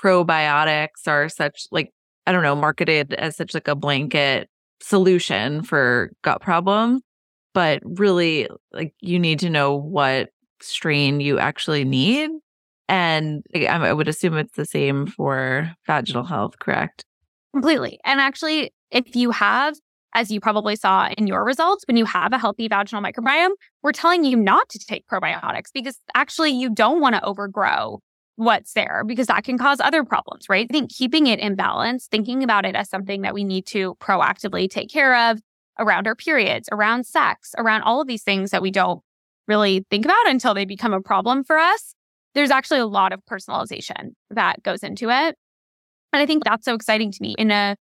probiotics 0.03 1.07
are 1.07 1.29
such 1.29 1.67
like, 1.71 1.91
I 2.27 2.31
don't 2.31 2.43
know, 2.43 2.55
marketed 2.55 3.13
as 3.13 3.37
such 3.37 3.53
like 3.53 3.67
a 3.67 3.75
blanket 3.75 4.49
solution 4.81 5.63
for 5.63 6.11
gut 6.23 6.41
problems. 6.41 7.01
But 7.53 7.81
really, 7.85 8.49
like, 8.71 8.95
you 8.99 9.19
need 9.19 9.39
to 9.39 9.49
know 9.49 9.75
what 9.75 10.29
strain 10.59 11.19
you 11.19 11.37
actually 11.37 11.85
need 11.85 12.31
and 12.89 13.43
I 13.55 13.93
would 13.93 14.07
assume 14.07 14.37
it's 14.37 14.55
the 14.55 14.65
same 14.65 15.07
for 15.07 15.71
vaginal 15.87 16.23
health, 16.23 16.59
correct? 16.59 17.05
Completely. 17.53 17.99
And 18.03 18.19
actually, 18.19 18.73
if 18.91 19.15
you 19.15 19.31
have, 19.31 19.75
as 20.13 20.31
you 20.31 20.39
probably 20.39 20.75
saw 20.75 21.09
in 21.17 21.27
your 21.27 21.43
results, 21.43 21.83
when 21.87 21.97
you 21.97 22.05
have 22.05 22.33
a 22.33 22.37
healthy 22.37 22.67
vaginal 22.67 23.03
microbiome, 23.03 23.51
we're 23.81 23.91
telling 23.91 24.23
you 24.25 24.35
not 24.35 24.69
to 24.69 24.79
take 24.79 25.07
probiotics 25.07 25.71
because 25.73 25.97
actually 26.15 26.51
you 26.51 26.69
don't 26.69 26.99
want 26.99 27.15
to 27.15 27.23
overgrow 27.23 27.99
what's 28.35 28.73
there 28.73 29.03
because 29.05 29.27
that 29.27 29.43
can 29.43 29.57
cause 29.57 29.79
other 29.79 30.03
problems, 30.03 30.49
right? 30.49 30.67
I 30.69 30.73
think 30.73 30.91
keeping 30.91 31.27
it 31.27 31.39
in 31.39 31.55
balance, 31.55 32.07
thinking 32.07 32.43
about 32.43 32.65
it 32.65 32.75
as 32.75 32.89
something 32.89 33.21
that 33.21 33.33
we 33.33 33.43
need 33.43 33.65
to 33.67 33.95
proactively 33.95 34.69
take 34.69 34.89
care 34.89 35.29
of 35.29 35.39
around 35.79 36.07
our 36.07 36.15
periods, 36.15 36.67
around 36.71 37.05
sex, 37.05 37.51
around 37.57 37.83
all 37.83 38.01
of 38.01 38.07
these 38.07 38.23
things 38.23 38.51
that 38.51 38.61
we 38.61 38.71
don't 38.71 39.01
really 39.47 39.85
think 39.89 40.05
about 40.05 40.27
until 40.27 40.53
they 40.53 40.65
become 40.65 40.93
a 40.93 41.01
problem 41.01 41.43
for 41.43 41.57
us 41.57 41.93
there's 42.35 42.51
actually 42.51 42.79
a 42.79 42.85
lot 42.85 43.13
of 43.13 43.21
personalization 43.29 44.11
that 44.29 44.63
goes 44.63 44.83
into 44.83 45.09
it. 45.09 45.35
And 46.13 46.21
I 46.21 46.25
think 46.25 46.43
that's 46.43 46.65
so 46.65 46.75
exciting 46.75 47.11
to 47.11 47.17
me 47.21 47.35
in 47.37 47.51
a 47.51 47.75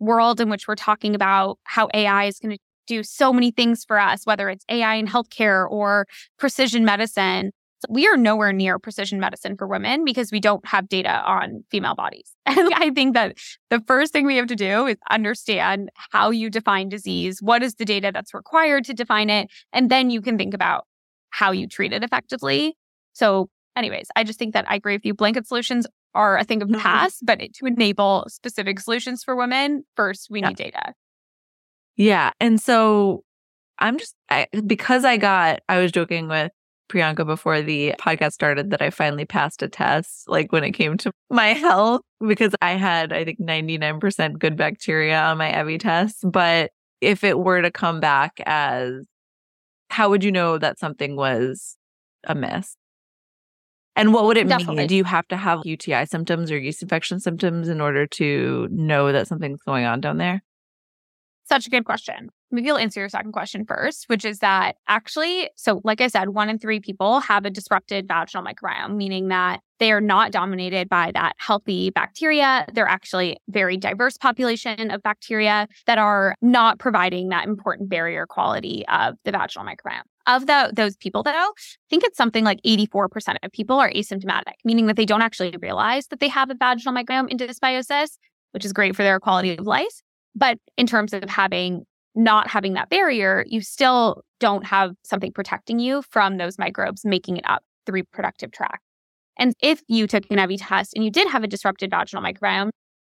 world 0.00 0.40
in 0.40 0.48
which 0.48 0.66
we're 0.66 0.74
talking 0.74 1.14
about 1.14 1.58
how 1.64 1.88
AI 1.94 2.24
is 2.24 2.38
going 2.38 2.56
to 2.56 2.62
do 2.86 3.02
so 3.02 3.32
many 3.32 3.50
things 3.50 3.84
for 3.84 3.98
us, 3.98 4.24
whether 4.24 4.48
it's 4.48 4.64
AI 4.68 4.94
in 4.96 5.06
healthcare 5.06 5.70
or 5.70 6.06
precision 6.38 6.84
medicine. 6.84 7.50
We 7.88 8.06
are 8.06 8.16
nowhere 8.16 8.52
near 8.52 8.78
precision 8.78 9.20
medicine 9.20 9.56
for 9.58 9.66
women 9.66 10.04
because 10.04 10.30
we 10.32 10.40
don't 10.40 10.66
have 10.66 10.88
data 10.88 11.22
on 11.22 11.64
female 11.70 11.94
bodies. 11.94 12.32
And 12.46 12.72
I 12.74 12.90
think 12.90 13.14
that 13.14 13.36
the 13.70 13.80
first 13.86 14.12
thing 14.12 14.26
we 14.26 14.36
have 14.36 14.46
to 14.46 14.56
do 14.56 14.86
is 14.86 14.96
understand 15.10 15.90
how 16.12 16.30
you 16.30 16.48
define 16.48 16.88
disease, 16.88 17.40
what 17.42 17.62
is 17.62 17.74
the 17.74 17.84
data 17.84 18.10
that's 18.12 18.32
required 18.32 18.84
to 18.84 18.94
define 18.94 19.28
it, 19.28 19.50
and 19.72 19.90
then 19.90 20.08
you 20.10 20.22
can 20.22 20.38
think 20.38 20.54
about 20.54 20.86
how 21.30 21.50
you 21.52 21.66
treat 21.66 21.92
it 21.92 22.02
effectively. 22.02 22.76
So 23.12 23.48
anyways, 23.76 24.08
I 24.16 24.24
just 24.24 24.38
think 24.38 24.54
that 24.54 24.70
I 24.70 24.76
agree 24.76 24.94
with 24.94 25.04
you. 25.04 25.14
Blanket 25.14 25.46
solutions 25.46 25.86
are 26.14 26.38
a 26.38 26.44
thing 26.44 26.62
of 26.62 26.68
the 26.68 26.74
mm-hmm. 26.74 26.82
past, 26.82 27.24
but 27.24 27.40
to 27.40 27.66
enable 27.66 28.24
specific 28.28 28.80
solutions 28.80 29.24
for 29.24 29.34
women, 29.36 29.84
first 29.96 30.28
we 30.30 30.40
yeah. 30.40 30.48
need 30.48 30.56
data. 30.56 30.94
Yeah. 31.96 32.30
And 32.40 32.60
so 32.60 33.22
I'm 33.78 33.98
just, 33.98 34.14
I, 34.30 34.46
because 34.66 35.04
I 35.04 35.16
got, 35.16 35.60
I 35.68 35.78
was 35.78 35.92
joking 35.92 36.28
with 36.28 36.52
Priyanka 36.88 37.26
before 37.26 37.62
the 37.62 37.94
podcast 37.98 38.32
started 38.32 38.70
that 38.70 38.82
I 38.82 38.90
finally 38.90 39.24
passed 39.24 39.62
a 39.62 39.68
test, 39.68 40.28
like 40.28 40.52
when 40.52 40.64
it 40.64 40.72
came 40.72 40.96
to 40.98 41.12
my 41.30 41.48
health, 41.54 42.02
because 42.26 42.54
I 42.60 42.72
had, 42.72 43.12
I 43.12 43.24
think, 43.24 43.40
99% 43.40 44.38
good 44.38 44.56
bacteria 44.56 45.18
on 45.18 45.38
my 45.38 45.50
Evvy 45.50 45.80
test. 45.80 46.18
But 46.24 46.70
if 47.00 47.24
it 47.24 47.38
were 47.38 47.62
to 47.62 47.70
come 47.70 48.00
back 48.00 48.40
as, 48.46 49.06
how 49.90 50.10
would 50.10 50.24
you 50.24 50.32
know 50.32 50.58
that 50.58 50.78
something 50.78 51.16
was 51.16 51.76
amiss? 52.26 52.76
And 53.96 54.12
what 54.12 54.24
would 54.24 54.36
it 54.36 54.48
Definitely. 54.48 54.76
mean? 54.76 54.86
Do 54.88 54.96
you 54.96 55.04
have 55.04 55.28
to 55.28 55.36
have 55.36 55.60
UTI 55.64 56.06
symptoms 56.06 56.50
or 56.50 56.58
yeast 56.58 56.82
infection 56.82 57.20
symptoms 57.20 57.68
in 57.68 57.80
order 57.80 58.06
to 58.08 58.68
know 58.70 59.12
that 59.12 59.28
something's 59.28 59.62
going 59.62 59.84
on 59.84 60.00
down 60.00 60.18
there? 60.18 60.42
Such 61.46 61.66
a 61.66 61.70
good 61.70 61.84
question. 61.84 62.30
Maybe 62.50 62.70
I'll 62.70 62.78
answer 62.78 63.00
your 63.00 63.08
second 63.08 63.32
question 63.32 63.64
first, 63.66 64.04
which 64.08 64.24
is 64.24 64.38
that 64.38 64.76
actually, 64.88 65.50
so 65.56 65.80
like 65.84 66.00
I 66.00 66.06
said, 66.06 66.30
one 66.30 66.48
in 66.48 66.58
three 66.58 66.80
people 66.80 67.20
have 67.20 67.44
a 67.44 67.50
disrupted 67.50 68.08
vaginal 68.08 68.44
microbiome, 68.44 68.96
meaning 68.96 69.28
that 69.28 69.60
they 69.78 69.92
are 69.92 70.00
not 70.00 70.32
dominated 70.32 70.88
by 70.88 71.10
that 71.12 71.34
healthy 71.38 71.90
bacteria. 71.90 72.64
They're 72.72 72.88
actually 72.88 73.38
very 73.48 73.76
diverse 73.76 74.16
population 74.16 74.90
of 74.90 75.02
bacteria 75.02 75.68
that 75.86 75.98
are 75.98 76.36
not 76.40 76.78
providing 76.78 77.28
that 77.28 77.46
important 77.46 77.90
barrier 77.90 78.26
quality 78.26 78.84
of 78.88 79.16
the 79.24 79.32
vaginal 79.32 79.66
microbiome. 79.66 80.02
Of 80.26 80.46
the, 80.46 80.72
those 80.74 80.96
people, 80.96 81.22
though, 81.22 81.30
I 81.30 81.52
think 81.90 82.04
it's 82.04 82.16
something 82.16 82.44
like 82.44 82.62
84% 82.62 83.36
of 83.42 83.52
people 83.52 83.78
are 83.78 83.90
asymptomatic, 83.90 84.54
meaning 84.64 84.86
that 84.86 84.96
they 84.96 85.04
don't 85.04 85.20
actually 85.20 85.54
realize 85.60 86.06
that 86.06 86.20
they 86.20 86.28
have 86.28 86.48
a 86.48 86.54
vaginal 86.54 86.94
microbiome 86.94 87.28
in 87.28 87.36
dysbiosis, 87.36 88.16
which 88.52 88.64
is 88.64 88.72
great 88.72 88.96
for 88.96 89.02
their 89.02 89.20
quality 89.20 89.54
of 89.54 89.66
life. 89.66 90.03
But 90.34 90.58
in 90.76 90.86
terms 90.86 91.12
of 91.12 91.24
having 91.28 91.84
not 92.14 92.48
having 92.48 92.74
that 92.74 92.90
barrier, 92.90 93.44
you 93.48 93.60
still 93.60 94.22
don't 94.40 94.64
have 94.66 94.92
something 95.04 95.32
protecting 95.32 95.78
you 95.78 96.02
from 96.10 96.36
those 96.36 96.58
microbes 96.58 97.04
making 97.04 97.38
it 97.38 97.44
up 97.46 97.62
the 97.86 97.92
reproductive 97.92 98.52
tract. 98.52 98.82
And 99.38 99.54
if 99.60 99.82
you 99.88 100.06
took 100.06 100.24
an 100.30 100.38
Evvy 100.38 100.56
test 100.60 100.94
and 100.94 101.04
you 101.04 101.10
did 101.10 101.28
have 101.28 101.42
a 101.42 101.48
disrupted 101.48 101.90
vaginal 101.90 102.22
microbiome, 102.22 102.70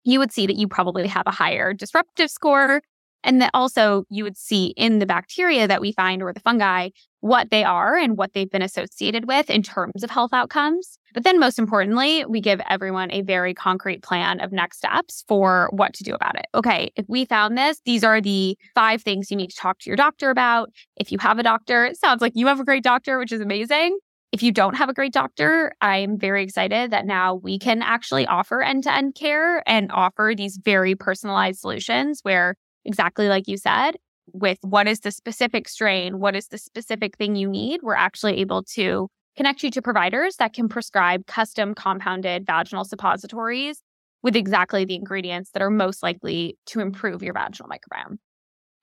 you 0.05 0.18
would 0.18 0.33
see 0.33 0.46
that 0.46 0.57
you 0.57 0.68
probably 0.68 1.07
have 1.09 1.27
a 1.27 1.33
higher 1.33 1.72
disruptive 1.72 2.31
score 2.31 2.83
and 3.24 3.40
that 3.40 3.50
also 3.55 4.05
you 4.11 4.22
would 4.22 4.37
see 4.37 4.74
in 4.77 4.98
the 4.98 5.07
bacteria 5.07 5.66
that 5.66 5.81
we 5.81 5.92
find 5.92 6.22
or 6.22 6.33
the 6.33 6.40
fungi 6.40 6.90
what 7.25 7.49
they 7.51 7.65
are 7.65 7.97
and 7.97 8.19
what 8.19 8.35
they've 8.35 8.51
been 8.51 8.61
associated 8.61 9.27
with 9.27 9.49
in 9.49 9.63
terms 9.63 10.05
of 10.05 10.11
health 10.11 10.35
outcomes. 10.35 10.99
But 11.15 11.25
then, 11.25 11.41
most 11.41 11.59
importantly, 11.59 12.23
we 12.27 12.39
give 12.39 12.61
everyone 12.69 13.11
a 13.11 13.23
very 13.23 13.55
concrete 13.55 14.03
plan 14.03 14.41
of 14.41 14.53
next 14.53 14.77
steps 14.77 15.25
for 15.27 15.71
what 15.73 15.95
to 15.95 16.05
do 16.05 16.13
about 16.13 16.39
it. 16.39 16.45
Okay, 16.55 16.93
if 16.97 17.07
we 17.09 17.25
found 17.25 17.57
this, 17.57 17.81
these 17.87 18.05
are 18.05 18.21
the 18.21 18.59
five 18.75 19.01
things 19.01 19.31
you 19.31 19.39
need 19.39 19.49
to 19.49 19.57
talk 19.57 19.79
to 19.79 19.89
your 19.89 19.97
doctor 19.97 20.29
about. 20.29 20.69
If 20.97 21.11
you 21.11 21.17
have 21.19 21.39
a 21.39 21.43
doctor, 21.43 21.87
it 21.87 21.97
sounds 21.97 22.21
like 22.21 22.33
you 22.35 22.47
have 22.47 22.61
a 22.61 22.65
great 22.65 22.85
doctor, 22.85 23.19
which 23.19 23.33
is 23.33 23.41
amazing. 23.41 23.99
If 24.31 24.43
you 24.43 24.53
don't 24.53 24.75
have 24.75 24.91
a 24.91 24.95
great 24.95 25.15
doctor, 25.15 25.73
I'm 25.81 26.19
very 26.19 26.43
excited 26.43 26.91
that 26.91 27.07
now 27.07 27.37
we 27.37 27.59
can 27.59 27.81
actually 27.81 28.27
offer 28.27 28.61
end 28.61 28.83
to 28.83 28.93
end 28.93 29.15
care 29.15 29.67
and 29.67 29.91
offer 29.93 30.35
these 30.37 30.61
very 30.63 30.95
personalized 30.95 31.61
solutions 31.61 32.21
where 32.23 32.57
exactly 32.85 33.29
like 33.29 33.49
you 33.49 33.57
said, 33.57 33.97
with 34.35 34.59
what 34.62 34.88
is 34.88 35.01
the 35.01 35.12
specific 35.12 35.68
strain, 35.68 36.18
what 36.18 36.35
is 36.35 36.49
the 36.49 36.59
specific 36.59 37.16
thing 37.16 37.37
you 37.37 37.49
need, 37.49 37.81
we're 37.83 37.94
actually 37.94 38.40
able 38.40 38.62
to 38.64 39.09
connect 39.37 39.62
you 39.62 39.70
to 39.70 39.81
providers 39.81 40.37
that 40.37 40.53
can 40.53 40.68
prescribe 40.68 41.27
custom 41.27 41.75
compounded 41.75 42.44
vaginal 42.47 42.85
suppositories 42.85 43.83
with 44.23 44.37
exactly 44.37 44.85
the 44.85 44.94
ingredients 44.94 45.51
that 45.53 45.62
are 45.62 45.70
most 45.70 46.03
likely 46.03 46.57
to 46.66 46.81
improve 46.81 47.23
your 47.23 47.35
vaginal 47.35 47.68
microbiome. 47.68 48.16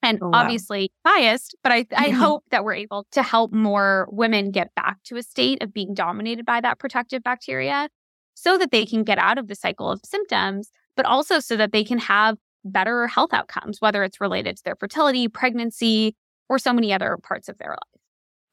And 0.03 0.19
oh, 0.21 0.29
wow. 0.29 0.41
obviously 0.41 0.91
biased, 1.03 1.55
but 1.63 1.71
I, 1.71 1.85
I 1.95 2.09
mm-hmm. 2.09 2.13
hope 2.13 2.43
that 2.49 2.63
we're 2.63 2.73
able 2.73 3.05
to 3.11 3.21
help 3.21 3.51
more 3.53 4.07
women 4.09 4.51
get 4.51 4.73
back 4.75 4.97
to 5.05 5.17
a 5.17 5.23
state 5.23 5.61
of 5.61 5.73
being 5.73 5.93
dominated 5.93 6.45
by 6.45 6.61
that 6.61 6.79
protective 6.79 7.23
bacteria 7.23 7.89
so 8.33 8.57
that 8.57 8.71
they 8.71 8.85
can 8.85 9.03
get 9.03 9.19
out 9.19 9.37
of 9.37 9.47
the 9.47 9.55
cycle 9.55 9.91
of 9.91 10.01
symptoms, 10.03 10.71
but 10.95 11.05
also 11.05 11.39
so 11.39 11.55
that 11.57 11.71
they 11.71 11.83
can 11.83 11.99
have 11.99 12.37
better 12.63 13.08
health 13.08 13.34
outcomes, 13.34 13.80
whether 13.80 14.04
it's 14.04 14.21
related 14.21 14.58
to 14.58 14.63
their 14.63 14.76
fertility, 14.76 15.28
pregnancy, 15.28 16.15
or 16.50 16.60
so 16.60 16.74
many 16.74 16.93
other 16.93 17.17
parts 17.21 17.50
of 17.50 17.58
their 17.58 17.71
life. 17.71 18.02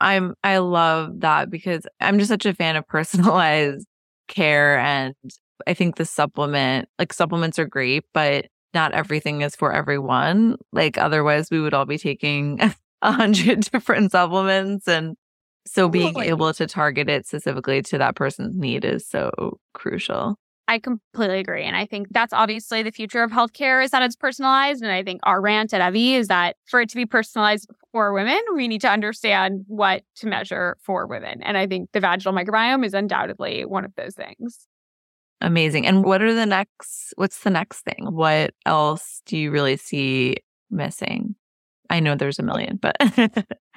I'm 0.00 0.34
I 0.44 0.58
love 0.58 1.20
that 1.20 1.50
because 1.50 1.86
I'm 2.00 2.18
just 2.18 2.28
such 2.28 2.46
a 2.46 2.54
fan 2.54 2.76
of 2.76 2.86
personalized 2.88 3.86
care 4.28 4.78
and 4.78 5.14
I 5.66 5.74
think 5.74 5.96
the 5.96 6.04
supplement 6.04 6.88
like 6.98 7.12
supplements 7.12 7.58
are 7.58 7.66
great, 7.66 8.04
but 8.14 8.46
not 8.74 8.92
everything 8.92 9.40
is 9.40 9.56
for 9.56 9.72
everyone. 9.72 10.56
Like 10.72 10.98
otherwise 10.98 11.50
we 11.50 11.60
would 11.60 11.74
all 11.74 11.86
be 11.86 11.98
taking 11.98 12.60
a 13.02 13.12
hundred 13.12 13.60
different 13.60 14.12
supplements 14.12 14.86
and 14.86 15.16
so 15.66 15.88
being 15.88 16.18
able 16.20 16.54
to 16.54 16.66
target 16.66 17.10
it 17.10 17.26
specifically 17.26 17.82
to 17.82 17.98
that 17.98 18.16
person's 18.16 18.56
need 18.56 18.86
is 18.86 19.06
so 19.06 19.58
crucial. 19.74 20.38
I 20.68 20.78
completely 20.78 21.40
agree. 21.40 21.64
And 21.64 21.74
I 21.74 21.86
think 21.86 22.08
that's 22.10 22.34
obviously 22.34 22.82
the 22.82 22.92
future 22.92 23.22
of 23.22 23.30
healthcare 23.30 23.82
is 23.82 23.90
that 23.90 24.02
it's 24.02 24.14
personalized. 24.14 24.82
And 24.82 24.92
I 24.92 25.02
think 25.02 25.20
our 25.22 25.40
rant 25.40 25.72
at 25.72 25.80
Evvy 25.80 26.12
is 26.12 26.28
that 26.28 26.56
for 26.66 26.82
it 26.82 26.90
to 26.90 26.96
be 26.96 27.06
personalized 27.06 27.70
for 27.90 28.12
women, 28.12 28.38
we 28.54 28.68
need 28.68 28.82
to 28.82 28.88
understand 28.88 29.64
what 29.66 30.02
to 30.16 30.26
measure 30.26 30.76
for 30.82 31.06
women. 31.06 31.42
And 31.42 31.56
I 31.56 31.66
think 31.66 31.90
the 31.92 32.00
vaginal 32.00 32.34
microbiome 32.34 32.84
is 32.84 32.92
undoubtedly 32.92 33.64
one 33.64 33.86
of 33.86 33.94
those 33.96 34.14
things. 34.14 34.68
Amazing. 35.40 35.86
And 35.86 36.04
what 36.04 36.20
are 36.20 36.34
the 36.34 36.46
next, 36.46 37.14
what's 37.16 37.40
the 37.40 37.50
next 37.50 37.80
thing? 37.80 38.06
What 38.10 38.52
else 38.66 39.22
do 39.24 39.38
you 39.38 39.50
really 39.50 39.78
see 39.78 40.36
missing? 40.70 41.34
I 41.88 42.00
know 42.00 42.14
there's 42.14 42.38
a 42.38 42.42
million, 42.42 42.76
but 42.76 42.94
I 43.00 43.30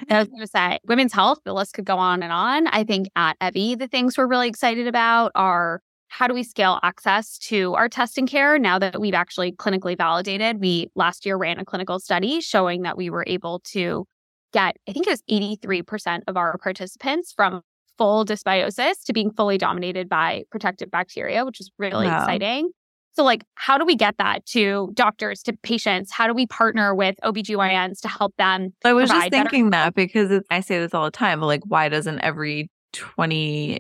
was 0.10 0.28
going 0.28 0.42
to 0.42 0.48
say 0.48 0.80
women's 0.86 1.14
health, 1.14 1.40
the 1.46 1.54
list 1.54 1.74
could 1.74 1.86
go 1.86 1.98
on 1.98 2.22
and 2.22 2.34
on. 2.34 2.68
I 2.68 2.84
think 2.84 3.08
at 3.16 3.40
Evvy, 3.40 3.80
the 3.80 3.88
things 3.88 4.18
we're 4.18 4.28
really 4.28 4.50
excited 4.50 4.88
about 4.88 5.32
are 5.36 5.82
how 6.12 6.28
do 6.28 6.34
we 6.34 6.44
scale 6.44 6.78
access 6.84 7.38
to 7.38 7.74
our 7.76 7.88
testing 7.88 8.28
care 8.28 8.60
now 8.60 8.78
that 8.78 9.00
we've 9.00 9.14
actually 9.14 9.54
clinically 9.54 9.98
validated? 9.98 10.60
We 10.60 10.90
last 10.94 11.26
year 11.26 11.38
ran 11.38 11.58
a 11.58 11.64
clinical 11.64 12.00
study 12.00 12.42
showing 12.42 12.82
that 12.82 12.98
we 12.98 13.10
were 13.10 13.24
able 13.26 13.62
to 13.72 14.06
get, 14.52 14.76
I 14.90 14.92
think 14.92 15.08
it 15.08 15.10
was 15.10 15.24
83% 15.32 16.24
of 16.28 16.36
our 16.36 16.58
participants 16.58 17.32
from 17.32 17.62
full 17.98 18.26
dysbiosis 18.26 19.06
to 19.06 19.14
being 19.14 19.32
fully 19.32 19.58
dominated 19.58 20.10
by 20.10 20.44
protective 20.52 20.92
bacteria, 20.92 21.46
which 21.46 21.62
is 21.62 21.72
really 21.78 22.08
wow. 22.08 22.18
exciting. 22.18 22.72
So, 23.14 23.24
like, 23.24 23.46
how 23.56 23.78
do 23.78 23.86
we 23.86 23.96
get 23.96 24.18
that 24.18 24.46
to 24.48 24.92
doctors, 24.94 25.42
to 25.44 25.54
patients? 25.64 26.12
How 26.12 26.28
do 26.28 26.34
we 26.34 26.46
partner 26.46 26.94
with 26.94 27.16
OBGYNs 27.24 28.02
to 28.02 28.10
help 28.10 28.36
them? 28.36 28.74
I 28.84 28.92
was 28.92 29.10
just 29.10 29.30
thinking 29.30 29.70
better- 29.70 29.86
that 29.86 29.96
because 29.96 30.44
I 30.52 30.60
say 30.60 30.78
this 30.78 30.94
all 30.94 31.06
the 31.06 31.12
time, 31.12 31.40
but 31.40 31.46
like, 31.46 31.62
why 31.66 31.88
doesn't 31.88 32.20
every 32.20 32.70
20 32.92 33.80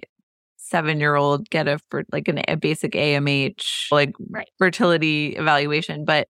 seven 0.71 0.99
year 0.99 1.15
old 1.15 1.49
get 1.49 1.67
a 1.67 1.79
for 1.89 2.03
like 2.11 2.27
an, 2.27 2.41
a 2.47 2.55
basic 2.55 2.93
AMH 2.93 3.91
like 3.91 4.13
right. 4.29 4.47
fertility 4.57 5.35
evaluation. 5.35 6.05
But 6.05 6.27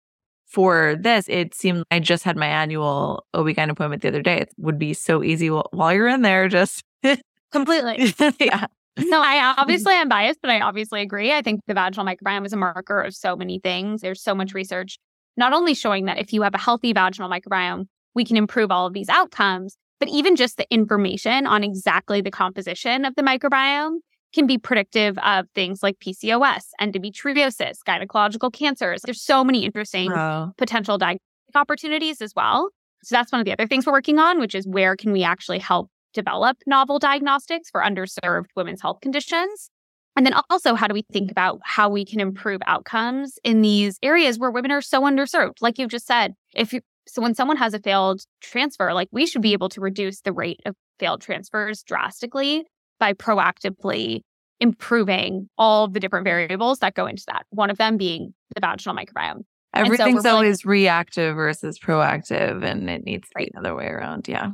for 0.46 0.96
this, 0.98 1.28
it 1.28 1.54
seemed 1.54 1.84
I 1.90 2.00
just 2.00 2.24
had 2.24 2.36
my 2.36 2.46
annual 2.46 3.24
OB-GYN 3.34 3.70
appointment 3.70 4.02
the 4.02 4.08
other 4.08 4.22
day. 4.22 4.40
It 4.40 4.48
would 4.56 4.78
be 4.78 4.94
so 4.94 5.22
easy 5.22 5.48
while 5.48 5.92
you're 5.92 6.08
in 6.08 6.22
there, 6.22 6.48
just 6.48 6.82
completely. 7.52 8.12
yeah. 8.40 8.66
No, 8.98 9.22
I 9.22 9.54
obviously 9.58 9.94
am 9.94 10.08
biased, 10.08 10.40
but 10.42 10.50
I 10.50 10.60
obviously 10.60 11.02
agree. 11.02 11.32
I 11.32 11.42
think 11.42 11.60
the 11.68 11.74
vaginal 11.74 12.04
microbiome 12.04 12.46
is 12.46 12.52
a 12.52 12.56
marker 12.56 13.00
of 13.00 13.14
so 13.14 13.36
many 13.36 13.60
things. 13.60 14.00
There's 14.00 14.20
so 14.20 14.34
much 14.34 14.52
research, 14.52 14.98
not 15.36 15.52
only 15.52 15.74
showing 15.74 16.06
that 16.06 16.18
if 16.18 16.32
you 16.32 16.42
have 16.42 16.54
a 16.54 16.58
healthy 16.58 16.92
vaginal 16.92 17.30
microbiome, 17.30 17.84
we 18.14 18.24
can 18.24 18.36
improve 18.36 18.72
all 18.72 18.86
of 18.86 18.92
these 18.92 19.08
outcomes, 19.08 19.76
but 20.00 20.08
even 20.08 20.34
just 20.34 20.56
the 20.56 20.66
information 20.70 21.46
on 21.46 21.62
exactly 21.62 22.20
the 22.20 22.30
composition 22.32 23.04
of 23.04 23.14
the 23.14 23.22
microbiome 23.22 23.98
can 24.32 24.46
be 24.46 24.58
predictive 24.58 25.18
of 25.18 25.46
things 25.54 25.82
like 25.82 25.98
PCOS, 25.98 26.66
endometriosis, 26.80 27.78
gynecological 27.86 28.52
cancers. 28.52 29.02
There's 29.02 29.22
so 29.22 29.42
many 29.44 29.64
interesting 29.64 30.10
wow. 30.10 30.52
potential 30.56 30.98
diagnostic 30.98 31.20
opportunities 31.54 32.20
as 32.20 32.32
well. 32.34 32.70
So 33.02 33.14
that's 33.14 33.32
one 33.32 33.40
of 33.40 33.44
the 33.44 33.52
other 33.52 33.66
things 33.66 33.86
we're 33.86 33.92
working 33.92 34.18
on, 34.18 34.38
which 34.38 34.54
is 34.54 34.66
where 34.66 34.94
can 34.96 35.12
we 35.12 35.22
actually 35.22 35.58
help 35.58 35.88
develop 36.12 36.58
novel 36.66 36.98
diagnostics 36.98 37.70
for 37.70 37.82
underserved 37.82 38.46
women's 38.56 38.82
health 38.82 39.00
conditions? 39.00 39.70
And 40.16 40.26
then 40.26 40.34
also, 40.50 40.74
how 40.74 40.86
do 40.86 40.94
we 40.94 41.02
think 41.12 41.30
about 41.30 41.60
how 41.64 41.88
we 41.88 42.04
can 42.04 42.20
improve 42.20 42.60
outcomes 42.66 43.38
in 43.44 43.62
these 43.62 43.96
areas 44.02 44.38
where 44.38 44.50
women 44.50 44.70
are 44.70 44.82
so 44.82 45.02
underserved? 45.02 45.54
Like 45.60 45.78
you've 45.78 45.90
just 45.90 46.06
said, 46.06 46.34
if 46.54 46.72
you, 46.72 46.80
so 47.06 47.22
when 47.22 47.34
someone 47.34 47.56
has 47.56 47.74
a 47.74 47.78
failed 47.78 48.22
transfer, 48.40 48.92
like 48.92 49.08
we 49.12 49.24
should 49.24 49.40
be 49.40 49.52
able 49.52 49.68
to 49.70 49.80
reduce 49.80 50.20
the 50.20 50.32
rate 50.32 50.60
of 50.66 50.74
failed 50.98 51.22
transfers 51.22 51.82
drastically 51.82 52.66
by 53.00 53.14
proactively 53.14 54.20
improving 54.60 55.48
all 55.58 55.88
the 55.88 55.98
different 55.98 56.24
variables 56.24 56.78
that 56.78 56.94
go 56.94 57.06
into 57.06 57.24
that. 57.26 57.44
One 57.50 57.70
of 57.70 57.78
them 57.78 57.96
being 57.96 58.34
the 58.54 58.60
vaginal 58.60 58.94
microbiome. 58.94 59.40
Everything's 59.74 60.22
so 60.22 60.34
always 60.34 60.64
like, 60.64 60.70
reactive 60.70 61.34
versus 61.34 61.78
proactive, 61.78 62.64
and 62.64 62.90
it 62.90 63.04
needs 63.04 63.28
to 63.28 63.32
right. 63.36 63.46
be 63.46 63.52
the 63.54 63.60
other 63.60 63.74
way 63.74 63.86
around. 63.86 64.28
Yeah. 64.28 64.50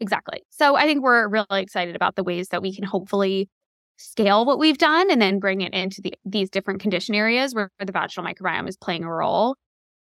Exactly. 0.00 0.42
So 0.50 0.76
I 0.76 0.84
think 0.84 1.02
we're 1.02 1.28
really 1.28 1.62
excited 1.62 1.96
about 1.96 2.16
the 2.16 2.22
ways 2.22 2.48
that 2.48 2.62
we 2.62 2.74
can 2.74 2.84
hopefully 2.84 3.48
scale 3.96 4.44
what 4.44 4.58
we've 4.58 4.78
done 4.78 5.10
and 5.10 5.20
then 5.20 5.40
bring 5.40 5.60
it 5.60 5.72
into 5.72 6.00
the, 6.00 6.14
these 6.24 6.50
different 6.50 6.80
condition 6.80 7.14
areas 7.14 7.54
where 7.54 7.70
the 7.78 7.92
vaginal 7.92 8.30
microbiome 8.30 8.68
is 8.68 8.76
playing 8.76 9.04
a 9.04 9.12
role. 9.12 9.56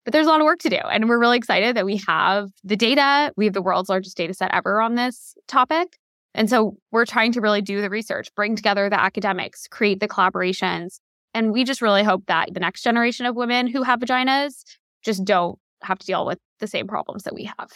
But 0.05 0.13
there's 0.13 0.27
a 0.27 0.31
lot 0.31 0.41
of 0.41 0.45
work 0.45 0.59
to 0.61 0.71
do. 0.71 0.77
And 0.77 1.09
we're 1.09 1.19
really 1.19 1.39
excited 1.39 1.77
that 1.77 1.85
we 1.85 2.01
have 2.09 2.49
the 2.65 2.77
data. 2.77 3.33
We 3.37 3.45
have 3.45 3.55
the 3.55 3.63
world's 3.63 3.89
largest 3.89 4.17
data 4.17 4.35
set 4.35 4.53
ever 4.53 4.81
on 4.81 4.95
this 4.95 5.35
topic. 5.47 5.97
And 6.35 6.49
so 6.49 6.77
we're 6.91 7.07
trying 7.07 7.33
to 7.33 7.41
really 7.41 7.61
do 7.61 7.81
the 7.81 7.91
research, 7.91 8.35
bring 8.35 8.57
together 8.57 8.89
the 8.89 9.01
academics, 9.01 9.67
create 9.69 10.01
the 10.01 10.09
collaborations. 10.09 10.99
And 11.35 11.53
we 11.53 11.65
just 11.65 11.83
really 11.83 12.03
hope 12.03 12.25
that 12.27 12.53
the 12.53 12.61
next 12.61 12.83
generation 12.83 13.27
of 13.27 13.37
women 13.37 13.67
who 13.67 13.83
have 13.83 14.01
vaginas 14.01 14.65
just 15.03 15.25
don't 15.25 15.59
have 15.83 15.99
to 15.99 16.07
deal 16.07 16.25
with 16.27 16.39
the 16.61 16.67
same 16.67 16.87
problems 16.87 17.25
that 17.25 17.35
we 17.35 17.45
have. 17.45 17.71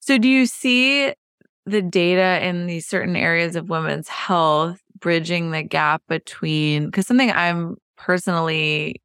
So, 0.00 0.18
do 0.18 0.28
you 0.28 0.46
see 0.46 1.12
the 1.64 1.82
data 1.82 2.44
in 2.44 2.66
these 2.66 2.86
certain 2.86 3.14
areas 3.14 3.54
of 3.54 3.70
women's 3.70 4.08
health 4.08 4.80
bridging 4.98 5.50
the 5.50 5.62
gap 5.62 6.02
between? 6.08 6.86
Because 6.86 7.06
something 7.06 7.30
I'm 7.30 7.76
personally 7.96 9.00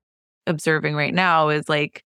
observing 0.48 0.96
right 0.96 1.14
now 1.14 1.50
is 1.50 1.70
like 1.70 2.04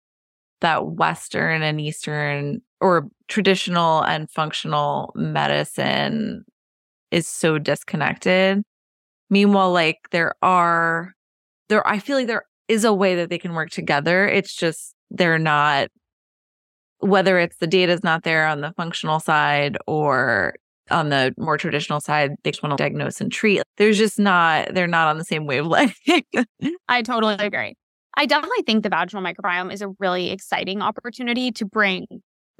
that 0.60 0.86
Western 0.86 1.62
and 1.62 1.80
Eastern 1.80 2.60
or 2.80 3.08
traditional 3.28 4.02
and 4.02 4.30
functional 4.30 5.12
medicine 5.14 6.44
is 7.10 7.26
so 7.26 7.58
disconnected. 7.58 8.62
Meanwhile, 9.28 9.72
like 9.72 9.98
there 10.10 10.34
are, 10.42 11.12
there, 11.68 11.86
I 11.86 11.98
feel 11.98 12.16
like 12.16 12.26
there 12.26 12.44
is 12.68 12.84
a 12.84 12.92
way 12.92 13.16
that 13.16 13.30
they 13.30 13.38
can 13.38 13.54
work 13.54 13.70
together. 13.70 14.26
It's 14.26 14.54
just 14.54 14.94
they're 15.10 15.38
not, 15.38 15.88
whether 16.98 17.38
it's 17.38 17.56
the 17.58 17.66
data 17.66 17.92
is 17.92 18.04
not 18.04 18.24
there 18.24 18.46
on 18.46 18.60
the 18.60 18.72
functional 18.76 19.20
side 19.20 19.78
or 19.86 20.54
on 20.90 21.08
the 21.08 21.32
more 21.38 21.56
traditional 21.56 22.00
side, 22.00 22.32
they 22.42 22.50
just 22.50 22.62
want 22.62 22.76
to 22.76 22.82
diagnose 22.82 23.20
and 23.20 23.30
treat. 23.30 23.62
There's 23.76 23.96
just 23.96 24.18
not, 24.18 24.74
they're 24.74 24.86
not 24.86 25.08
on 25.08 25.18
the 25.18 25.24
same 25.24 25.46
wavelength. 25.46 25.96
I 26.88 27.02
totally 27.02 27.36
agree. 27.38 27.74
I 28.14 28.26
definitely 28.26 28.62
think 28.66 28.82
the 28.82 28.88
vaginal 28.88 29.22
microbiome 29.22 29.72
is 29.72 29.82
a 29.82 29.88
really 29.98 30.30
exciting 30.30 30.82
opportunity 30.82 31.52
to 31.52 31.64
bring 31.64 32.06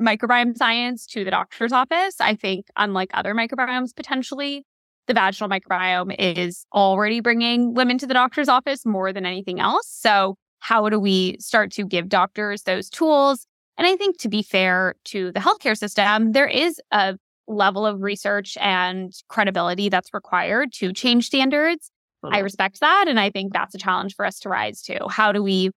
microbiome 0.01 0.57
science 0.57 1.07
to 1.07 1.25
the 1.25 1.31
doctor's 1.31 1.73
office. 1.73 2.17
I 2.21 2.35
think, 2.35 2.67
unlike 2.77 3.11
other 3.15 3.35
microbiomes, 3.35 3.95
potentially, 3.95 4.65
the 5.07 5.15
vaginal 5.15 5.51
microbiome 5.51 6.15
is 6.19 6.67
already 6.73 7.21
bringing 7.21 7.75
women 7.75 7.99
to 7.99 8.07
the 8.07 8.15
doctor's 8.15 8.49
office 8.49 8.87
more 8.87 9.13
than 9.13 9.27
anything 9.27 9.61
else. 9.61 9.89
So, 9.89 10.37
how 10.61 10.89
do 10.89 10.99
we 10.99 11.37
start 11.39 11.71
to 11.73 11.85
give 11.85 12.09
doctors 12.09 12.63
those 12.63 12.89
tools? 12.89 13.47
And 13.79 13.87
I 13.87 13.97
think, 13.97 14.19
to 14.19 14.29
be 14.29 14.43
fair 14.43 14.95
to 15.07 15.33
the 15.33 15.41
healthcare 15.41 15.77
system, 15.77 16.33
there 16.33 16.49
is 16.49 16.81
a 16.91 17.17
level 17.49 17.87
of 17.87 18.03
research 18.03 18.57
and 18.61 19.13
credibility 19.29 19.89
that's 19.89 20.15
required 20.15 20.73
to 20.75 20.93
change 20.93 21.27
standards. 21.27 21.91
I 22.23 22.29
mm-hmm. 22.29 22.45
respect 22.45 22.81
that. 22.81 23.07
And 23.09 23.19
I 23.19 23.31
think 23.31 23.53
that's 23.53 23.75
a 23.75 23.79
challenge 23.79 24.15
for 24.15 24.25
us 24.25 24.39
to 24.41 24.49
rise 24.49 24.83
to. 24.83 25.09
How 25.09 25.33
do 25.33 25.43
we 25.43 25.71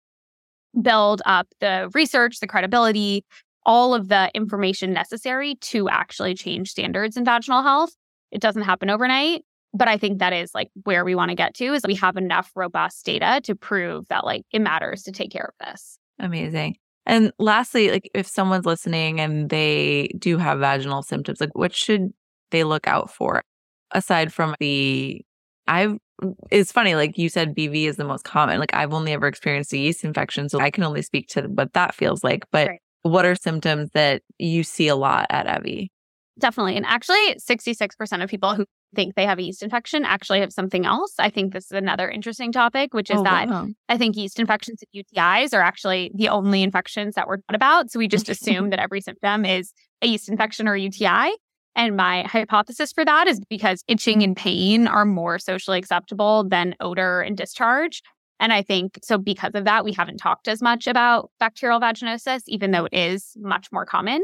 build 0.81 1.21
up 1.25 1.47
the 1.59 1.89
research, 1.93 2.39
the 2.39 2.47
credibility, 2.47 3.25
all 3.65 3.93
of 3.93 4.07
the 4.09 4.31
information 4.33 4.93
necessary 4.93 5.55
to 5.55 5.89
actually 5.89 6.35
change 6.35 6.69
standards 6.69 7.17
in 7.17 7.25
vaginal 7.25 7.63
health? 7.63 7.95
It 8.31 8.41
doesn't 8.41 8.63
happen 8.63 8.89
overnight. 8.89 9.43
But 9.75 9.87
I 9.87 9.97
think 9.97 10.19
that 10.19 10.33
is 10.33 10.53
like 10.53 10.69
where 10.83 11.03
we 11.03 11.15
want 11.15 11.29
to 11.29 11.35
get 11.35 11.55
to 11.55 11.73
is 11.73 11.83
we 11.85 11.95
have 11.95 12.15
enough 12.15 12.51
robust 12.55 13.05
data 13.05 13.41
to 13.45 13.55
prove 13.55 14.07
that 14.09 14.23
like 14.23 14.43
it 14.51 14.59
matters 14.59 15.01
to 15.03 15.11
take 15.11 15.31
care 15.31 15.51
of 15.59 15.65
this. 15.65 15.97
Amazing. 16.19 16.75
And 17.05 17.31
lastly, 17.39 17.89
like 17.89 18.09
if 18.13 18.27
someone's 18.27 18.65
listening 18.65 19.19
and 19.19 19.49
they 19.49 20.09
do 20.19 20.37
have 20.37 20.59
vaginal 20.59 21.01
symptoms, 21.01 21.41
like 21.41 21.55
what 21.57 21.73
should 21.73 22.13
they 22.51 22.63
look 22.63 22.87
out 22.87 23.09
for 23.09 23.41
aside 23.91 24.31
from 24.31 24.55
the 24.59 25.21
I've 25.67 25.97
it's 26.51 26.71
funny, 26.71 26.95
like 26.95 27.17
you 27.17 27.27
said, 27.27 27.55
BV 27.55 27.85
is 27.85 27.97
the 27.97 28.03
most 28.03 28.23
common. 28.23 28.59
Like 28.59 28.73
I've 28.73 28.93
only 28.93 29.11
ever 29.11 29.27
experienced 29.27 29.73
a 29.73 29.77
yeast 29.77 30.03
infection, 30.03 30.47
so 30.49 30.59
I 30.59 30.69
can 30.69 30.83
only 30.83 31.01
speak 31.01 31.27
to 31.29 31.43
what 31.43 31.73
that 31.73 31.95
feels 31.95 32.23
like. 32.23 32.45
But 32.51 32.67
right. 32.69 32.81
What 33.03 33.25
are 33.25 33.35
symptoms 33.35 33.91
that 33.93 34.23
you 34.37 34.63
see 34.63 34.87
a 34.87 34.95
lot 34.95 35.27
at 35.29 35.45
Evvy? 35.45 35.89
Definitely. 36.39 36.77
And 36.77 36.85
actually, 36.85 37.35
66% 37.35 38.23
of 38.23 38.29
people 38.29 38.55
who 38.55 38.65
think 38.95 39.15
they 39.15 39.25
have 39.25 39.39
a 39.39 39.43
yeast 39.43 39.61
infection 39.61 40.05
actually 40.05 40.39
have 40.39 40.51
something 40.51 40.85
else. 40.85 41.13
I 41.19 41.29
think 41.29 41.53
this 41.53 41.65
is 41.65 41.71
another 41.71 42.09
interesting 42.09 42.51
topic, 42.51 42.93
which 42.93 43.09
is 43.09 43.19
oh, 43.19 43.23
that 43.23 43.49
wow. 43.49 43.67
I 43.89 43.97
think 43.97 44.15
yeast 44.15 44.39
infections 44.39 44.81
and 44.81 45.05
UTIs 45.05 45.53
are 45.53 45.61
actually 45.61 46.11
the 46.15 46.29
only 46.29 46.63
infections 46.63 47.15
that 47.15 47.27
we're 47.27 47.37
taught 47.37 47.55
about. 47.55 47.91
So 47.91 47.99
we 47.99 48.07
just 48.07 48.29
assume 48.29 48.69
that 48.71 48.79
every 48.79 49.01
symptom 49.01 49.45
is 49.45 49.73
a 50.01 50.07
yeast 50.07 50.29
infection 50.29 50.67
or 50.67 50.75
UTI. 50.75 51.35
And 51.75 51.95
my 51.95 52.23
hypothesis 52.23 52.91
for 52.93 53.03
that 53.03 53.27
is 53.27 53.39
because 53.49 53.83
itching 53.87 54.21
and 54.21 54.37
pain 54.37 54.87
are 54.87 55.05
more 55.05 55.39
socially 55.39 55.79
acceptable 55.79 56.47
than 56.47 56.75
odor 56.79 57.21
and 57.21 57.35
discharge. 57.35 58.03
And 58.43 58.51
I 58.51 58.61
think 58.61 58.99
so, 59.01 59.17
because 59.17 59.51
of 59.53 59.63
that, 59.63 59.85
we 59.85 59.93
haven't 59.93 60.17
talked 60.17 60.49
as 60.49 60.61
much 60.61 60.85
about 60.85 61.31
bacterial 61.39 61.79
vaginosis, 61.79 62.41
even 62.47 62.71
though 62.71 62.83
it 62.91 62.93
is 62.93 63.37
much 63.39 63.71
more 63.71 63.85
common. 63.85 64.21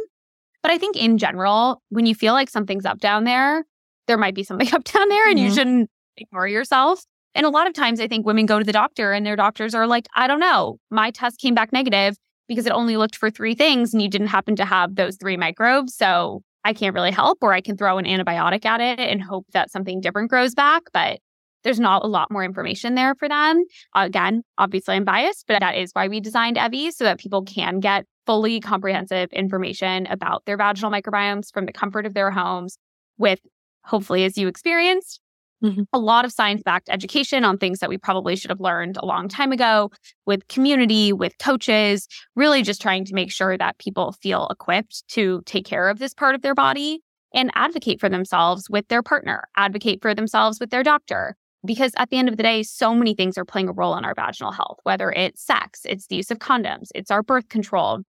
But 0.61 0.73
I 0.73 0.77
think 0.77 0.97
in 0.97 1.17
general, 1.17 1.81
when 1.87 2.05
you 2.05 2.13
feel 2.13 2.33
like 2.33 2.49
something's 2.49 2.85
up 2.85 2.99
down 2.99 3.23
there, 3.23 3.63
there 4.07 4.17
might 4.17 4.35
be 4.35 4.43
something 4.43 4.67
up 4.73 4.83
down 4.83 5.07
there 5.07 5.29
and 5.29 5.37
mm-hmm. 5.37 5.47
you 5.47 5.53
shouldn't 5.53 5.89
ignore 6.17 6.49
yourself. 6.49 7.01
And 7.33 7.45
a 7.45 7.49
lot 7.49 7.65
of 7.67 7.73
times 7.73 8.01
I 8.01 8.09
think 8.09 8.25
women 8.25 8.45
go 8.45 8.59
to 8.59 8.65
the 8.65 8.73
doctor 8.73 9.13
and 9.13 9.25
their 9.25 9.37
doctors 9.37 9.73
are 9.73 9.87
like, 9.87 10.05
I 10.17 10.27
don't 10.27 10.41
know, 10.41 10.79
my 10.91 11.11
test 11.11 11.39
came 11.39 11.55
back 11.55 11.71
negative 11.71 12.17
because 12.49 12.65
it 12.65 12.73
only 12.73 12.97
looked 12.97 13.15
for 13.15 13.31
three 13.31 13.55
things 13.55 13.93
and 13.93 14.01
you 14.01 14.09
didn't 14.09 14.27
happen 14.27 14.57
to 14.57 14.65
have 14.65 14.95
those 14.95 15.15
three 15.15 15.37
microbes. 15.37 15.95
So 15.95 16.41
I 16.65 16.73
can't 16.73 16.93
really 16.93 17.11
help, 17.11 17.37
or 17.41 17.53
I 17.53 17.61
can 17.61 17.77
throw 17.77 17.97
an 17.97 18.03
antibiotic 18.03 18.65
at 18.65 18.81
it 18.81 18.99
and 18.99 19.23
hope 19.23 19.45
that 19.53 19.71
something 19.71 20.01
different 20.01 20.29
grows 20.29 20.53
back. 20.53 20.83
But 20.91 21.21
there's 21.63 21.79
not 21.79 22.03
a 22.03 22.07
lot 22.07 22.31
more 22.31 22.43
information 22.43 22.95
there 22.95 23.15
for 23.15 23.27
them. 23.27 23.63
Again, 23.95 24.43
obviously 24.57 24.95
I'm 24.95 25.05
biased, 25.05 25.45
but 25.47 25.59
that 25.59 25.75
is 25.75 25.91
why 25.93 26.07
we 26.07 26.19
designed 26.19 26.57
Evvy 26.57 26.91
so 26.91 27.03
that 27.03 27.19
people 27.19 27.43
can 27.43 27.79
get 27.79 28.05
fully 28.25 28.59
comprehensive 28.59 29.29
information 29.31 30.05
about 30.07 30.45
their 30.45 30.57
vaginal 30.57 30.91
microbiomes 30.91 31.51
from 31.53 31.65
the 31.65 31.73
comfort 31.73 32.05
of 32.05 32.13
their 32.13 32.31
homes 32.31 32.77
with 33.17 33.39
hopefully 33.83 34.23
as 34.23 34.37
you 34.37 34.47
experienced 34.47 35.19
Mm-hmm. 35.61 35.81
a 35.91 35.99
lot 35.99 36.23
of 36.23 36.31
science 36.31 36.63
backed 36.63 36.87
education 36.89 37.43
on 37.43 37.57
things 37.57 37.79
that 37.79 37.89
we 37.89 37.97
probably 37.97 38.37
should 38.37 38.49
have 38.49 38.61
learned 38.61 38.95
a 38.95 39.05
long 39.05 39.27
time 39.27 39.51
ago 39.51 39.91
with 40.25 40.47
community, 40.47 41.11
with 41.11 41.37
coaches, 41.37 42.07
really 42.33 42.61
just 42.61 42.81
trying 42.81 43.03
to 43.03 43.13
make 43.13 43.29
sure 43.29 43.57
that 43.57 43.77
people 43.77 44.13
feel 44.21 44.47
equipped 44.49 45.05
to 45.09 45.41
take 45.45 45.65
care 45.65 45.89
of 45.89 45.99
this 45.99 46.13
part 46.13 46.33
of 46.33 46.43
their 46.43 46.55
body 46.55 47.01
and 47.33 47.51
advocate 47.55 47.99
for 47.99 48.07
themselves 48.07 48.69
with 48.69 48.87
their 48.87 49.03
partner, 49.03 49.49
advocate 49.57 50.01
for 50.01 50.15
themselves 50.15 50.61
with 50.61 50.69
their 50.69 50.81
doctor, 50.81 51.35
because 51.65 51.91
at 51.97 52.09
the 52.09 52.17
end 52.17 52.29
of 52.29 52.37
the 52.37 52.43
day, 52.43 52.63
so 52.63 52.93
many 52.95 53.13
things 53.13 53.37
are 53.37 53.45
playing 53.45 53.69
a 53.69 53.73
role 53.73 53.95
in 53.95 54.05
our 54.05 54.15
vaginal 54.15 54.51
health, 54.51 54.77
whether 54.83 55.11
it's 55.11 55.41
sex, 55.41 55.81
it's 55.85 56.07
the 56.07 56.15
use 56.15 56.31
of 56.31 56.39
condoms, 56.39 56.87
it's 56.95 57.11
our 57.11 57.21
birth 57.21 57.49
control, 57.49 57.99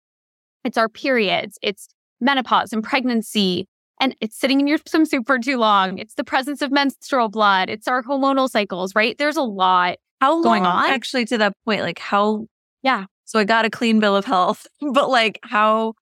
it's 0.65 0.79
our 0.79 0.89
periods, 0.89 1.59
it's 1.63 1.89
menopause 2.21 2.73
and 2.73 2.85
pregnancy, 2.85 3.67
and 4.01 4.15
it's 4.21 4.39
sitting 4.39 4.61
in 4.61 4.67
your 4.67 4.79
swimsuit 4.79 5.27
for 5.27 5.39
too 5.39 5.57
long. 5.57 5.99
It's 5.99 6.15
the 6.15 6.25
presence 6.25 6.63
of 6.63 6.71
menstrual 6.71 7.29
blood, 7.29 7.69
it's 7.69 7.89
our 7.89 8.03
hormonal 8.03 8.49
cycles, 8.49 8.95
right? 8.95 9.17
There's 9.19 9.37
a 9.37 9.43
lot 9.43 9.99
how 10.21 10.43
going 10.43 10.67
on. 10.67 10.91
Actually, 10.91 11.25
to 11.27 11.39
that 11.39 11.55
point, 11.65 11.83
like 11.83 11.99
how, 11.99 12.47
yeah. 12.83 13.07
So 13.25 13.39
I 13.39 13.45
got 13.45 13.65
a 13.65 13.71
clean 13.71 14.01
bill 14.01 14.17
of 14.17 14.25
health, 14.25 14.67
but 14.93 15.11
like 15.11 15.41
how 15.43 15.95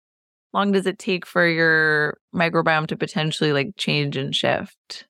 long 0.52 0.72
does 0.72 0.86
it 0.86 0.98
take 0.98 1.24
for 1.26 1.46
your 1.46 2.18
microbiome 2.34 2.86
to 2.88 2.96
potentially 2.96 3.52
like 3.52 3.70
change 3.76 4.16
and 4.16 4.34
shift? 4.34 5.07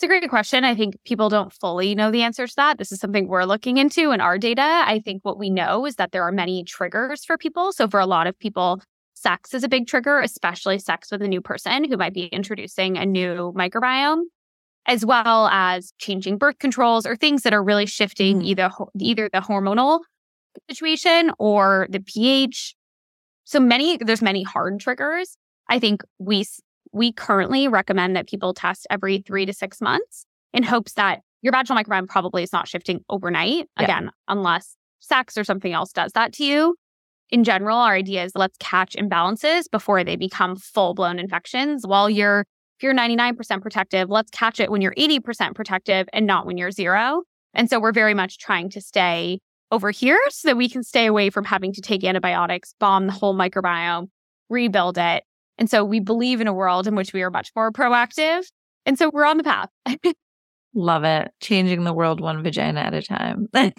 It's 0.00 0.04
a 0.06 0.08
great 0.08 0.30
question. 0.30 0.64
I 0.64 0.74
think 0.74 0.96
people 1.04 1.28
don't 1.28 1.52
fully 1.52 1.94
know 1.94 2.10
the 2.10 2.22
answer 2.22 2.46
to 2.46 2.56
that. 2.56 2.78
This 2.78 2.90
is 2.90 3.00
something 3.00 3.28
we're 3.28 3.44
looking 3.44 3.76
into 3.76 4.12
in 4.12 4.22
our 4.22 4.38
data. 4.38 4.62
I 4.62 4.98
think 4.98 5.22
what 5.26 5.38
we 5.38 5.50
know 5.50 5.84
is 5.84 5.96
that 5.96 6.10
there 6.10 6.22
are 6.22 6.32
many 6.32 6.64
triggers 6.64 7.22
for 7.22 7.36
people. 7.36 7.70
So, 7.70 7.86
for 7.86 8.00
a 8.00 8.06
lot 8.06 8.26
of 8.26 8.38
people, 8.38 8.80
sex 9.12 9.52
is 9.52 9.62
a 9.62 9.68
big 9.68 9.86
trigger, 9.86 10.18
especially 10.18 10.78
sex 10.78 11.12
with 11.12 11.20
a 11.20 11.28
new 11.28 11.42
person 11.42 11.84
who 11.84 11.98
might 11.98 12.14
be 12.14 12.28
introducing 12.28 12.96
a 12.96 13.04
new 13.04 13.52
microbiome, 13.54 14.22
as 14.86 15.04
well 15.04 15.48
as 15.48 15.92
changing 15.98 16.38
birth 16.38 16.58
controls 16.58 17.04
or 17.04 17.14
things 17.14 17.42
that 17.42 17.52
are 17.52 17.62
really 17.62 17.84
shifting 17.84 18.38
mm-hmm. 18.38 18.46
either 18.46 18.70
either 18.98 19.28
the 19.30 19.40
hormonal 19.40 20.00
situation 20.70 21.30
or 21.38 21.86
the 21.90 22.00
pH. 22.00 22.74
So 23.44 23.60
many 23.60 23.98
there's 23.98 24.22
many 24.22 24.44
hard 24.44 24.80
triggers. 24.80 25.36
I 25.68 25.78
think 25.78 26.00
we 26.18 26.46
we 26.92 27.12
currently 27.12 27.68
recommend 27.68 28.16
that 28.16 28.28
people 28.28 28.54
test 28.54 28.86
every 28.90 29.18
three 29.18 29.46
to 29.46 29.52
six 29.52 29.80
months 29.80 30.26
in 30.52 30.62
hopes 30.62 30.94
that 30.94 31.20
your 31.42 31.52
vaginal 31.52 31.82
microbiome 31.82 32.08
probably 32.08 32.42
is 32.42 32.52
not 32.52 32.68
shifting 32.68 33.00
overnight. 33.08 33.68
Yeah. 33.78 33.84
Again, 33.84 34.10
unless 34.28 34.76
sex 35.00 35.38
or 35.38 35.44
something 35.44 35.72
else 35.72 35.92
does 35.92 36.12
that 36.12 36.32
to 36.34 36.44
you. 36.44 36.76
In 37.30 37.44
general, 37.44 37.78
our 37.78 37.94
idea 37.94 38.24
is 38.24 38.32
let's 38.34 38.56
catch 38.58 38.94
imbalances 38.96 39.64
before 39.70 40.02
they 40.04 40.16
become 40.16 40.56
full 40.56 40.94
blown 40.94 41.18
infections. 41.18 41.86
While 41.86 42.10
you're, 42.10 42.40
if 42.40 42.82
you're 42.82 42.94
99% 42.94 43.62
protective, 43.62 44.10
let's 44.10 44.30
catch 44.30 44.58
it 44.58 44.70
when 44.70 44.80
you're 44.80 44.94
80% 44.94 45.54
protective 45.54 46.08
and 46.12 46.26
not 46.26 46.44
when 46.44 46.58
you're 46.58 46.72
zero. 46.72 47.22
And 47.54 47.70
so 47.70 47.80
we're 47.80 47.92
very 47.92 48.14
much 48.14 48.38
trying 48.38 48.70
to 48.70 48.80
stay 48.80 49.38
over 49.70 49.90
here 49.90 50.20
so 50.30 50.48
that 50.48 50.56
we 50.56 50.68
can 50.68 50.82
stay 50.82 51.06
away 51.06 51.30
from 51.30 51.44
having 51.44 51.72
to 51.72 51.80
take 51.80 52.02
antibiotics, 52.02 52.74
bomb 52.80 53.06
the 53.06 53.12
whole 53.12 53.34
microbiome, 53.34 54.08
rebuild 54.48 54.98
it, 54.98 55.22
and 55.60 55.70
so 55.70 55.84
we 55.84 56.00
believe 56.00 56.40
in 56.40 56.48
a 56.48 56.54
world 56.54 56.86
in 56.86 56.96
which 56.96 57.12
we 57.12 57.22
are 57.22 57.30
much 57.30 57.52
more 57.54 57.70
proactive. 57.70 58.44
And 58.86 58.98
so 58.98 59.10
we're 59.10 59.26
on 59.26 59.36
the 59.36 59.44
path. 59.44 59.68
Love 60.74 61.04
it. 61.04 61.30
Changing 61.40 61.84
the 61.84 61.92
world 61.92 62.20
one 62.20 62.42
vagina 62.42 62.80
at 62.80 62.94
a 62.94 63.02
time. 63.02 63.46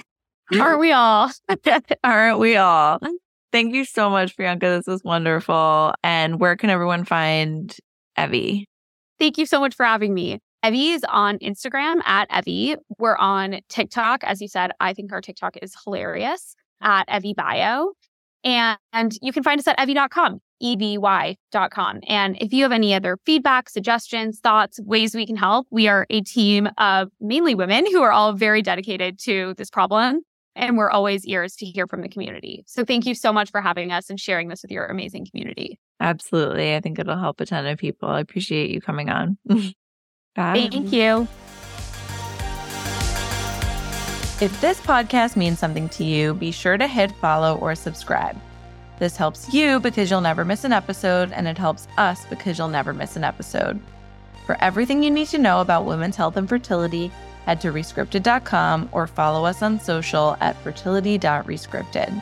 Aren't 0.54 0.80
we 0.80 0.92
all? 0.92 1.32
Aren't 2.04 2.40
we 2.40 2.56
all? 2.56 3.00
Thank 3.52 3.74
you 3.74 3.84
so 3.84 4.10
much, 4.10 4.38
Priyanka. 4.38 4.62
This 4.62 4.88
was 4.88 5.04
wonderful. 5.04 5.94
And 6.04 6.40
where 6.40 6.56
can 6.56 6.70
everyone 6.70 7.04
find 7.04 7.76
Evvy? 8.18 8.66
Thank 9.20 9.38
you 9.38 9.46
so 9.46 9.60
much 9.60 9.76
for 9.76 9.86
having 9.86 10.14
me. 10.14 10.40
Evvy 10.64 10.94
is 10.94 11.04
on 11.10 11.40
Instagram 11.40 12.06
at 12.06 12.30
Evvy. 12.30 12.76
We're 13.00 13.18
on 13.18 13.62
TikTok. 13.70 14.24
As 14.24 14.40
you 14.40 14.48
said, 14.48 14.72
I 14.80 14.94
think 14.94 15.12
our 15.12 15.22
TikTok 15.22 15.58
is 15.62 15.76
hilarious 15.84 16.56
at 16.82 17.08
Evvy 17.08 17.36
Bio. 17.36 17.94
And, 18.44 18.78
and 18.94 19.14
you 19.22 19.34
can 19.34 19.44
find 19.44 19.60
us 19.60 19.68
at 19.68 19.78
Evvy.com, 19.80 20.40
E-V-Y.com. 20.62 22.00
And 22.08 22.38
if 22.40 22.54
you 22.54 22.64
have 22.64 22.72
any 22.72 22.94
other 22.94 23.18
feedback, 23.26 23.70
suggestions, 23.70 24.40
thoughts, 24.40 24.80
ways 24.82 25.16
we 25.16 25.26
can 25.26 25.36
help, 25.36 25.68
we 25.72 25.88
are 25.88 26.06
a 26.10 26.22
team 26.22 26.70
of 26.78 27.10
mainly 27.20 27.56
women 27.56 27.86
who 27.92 28.02
are 28.02 28.12
all 28.12 28.34
very 28.34 28.62
dedicated 28.62 29.20
to 29.24 29.54
this 29.58 29.70
problem 29.70 30.22
And 30.56 30.78
we're 30.78 30.90
always 30.90 31.26
ears 31.26 31.56
to 31.58 31.66
hear 31.66 31.88
from 31.88 32.02
the 32.02 32.10
community. 32.10 32.64
So 32.68 32.84
thank 32.84 33.06
you 33.06 33.16
so 33.16 33.32
much 33.32 33.52
for 33.52 33.62
having 33.62 33.92
us 33.92 34.10
and 34.10 34.20
sharing 34.20 34.50
this 34.50 34.62
with 34.62 34.72
your 34.72 34.86
amazing 34.86 35.26
community. 35.30 35.80
Absolutely. 36.00 36.76
I 36.76 36.82
think 36.82 37.00
it'll 37.00 37.18
help 37.18 37.40
a 37.40 37.46
ton 37.46 37.66
of 37.66 37.78
people. 37.78 38.10
I 38.10 38.20
appreciate 38.20 38.70
you 38.70 38.82
coming 38.82 39.10
on. 39.10 39.38
Bye. 40.36 40.68
Thank 40.70 40.92
you. 40.92 41.28
If 44.42 44.60
this 44.60 44.82
podcast 44.82 45.36
means 45.36 45.60
something 45.60 45.88
to 45.90 46.04
you, 46.04 46.34
be 46.34 46.52
sure 46.52 46.78
to 46.78 46.88
hit 46.88 47.12
follow 47.12 47.58
or 47.58 47.76
subscribe. 47.76 48.36
This 49.02 49.18
helps 49.18 49.52
you 49.52 49.80
because 49.80 50.12
you'll 50.12 50.22
never 50.22 50.46
miss 50.46 50.64
an 50.64 50.72
episode, 50.72 51.32
and 51.32 51.48
it 51.48 51.58
helps 51.58 51.88
us 51.98 52.24
because 52.28 52.60
you'll 52.60 52.68
never 52.68 52.94
miss 52.94 53.16
an 53.16 53.24
episode. 53.24 53.80
For 54.46 54.56
everything 54.62 55.02
you 55.02 55.10
need 55.10 55.26
to 55.30 55.40
know 55.40 55.60
about 55.60 55.88
women's 55.88 56.16
health 56.16 56.38
and 56.38 56.48
fertility, 56.48 57.12
head 57.48 57.60
to 57.62 57.72
rescripted.com 57.72 58.90
or 58.92 59.08
follow 59.08 59.44
us 59.44 59.64
on 59.64 59.80
social 59.80 60.38
at 60.40 60.56
fertility.rescripted. 60.58 62.22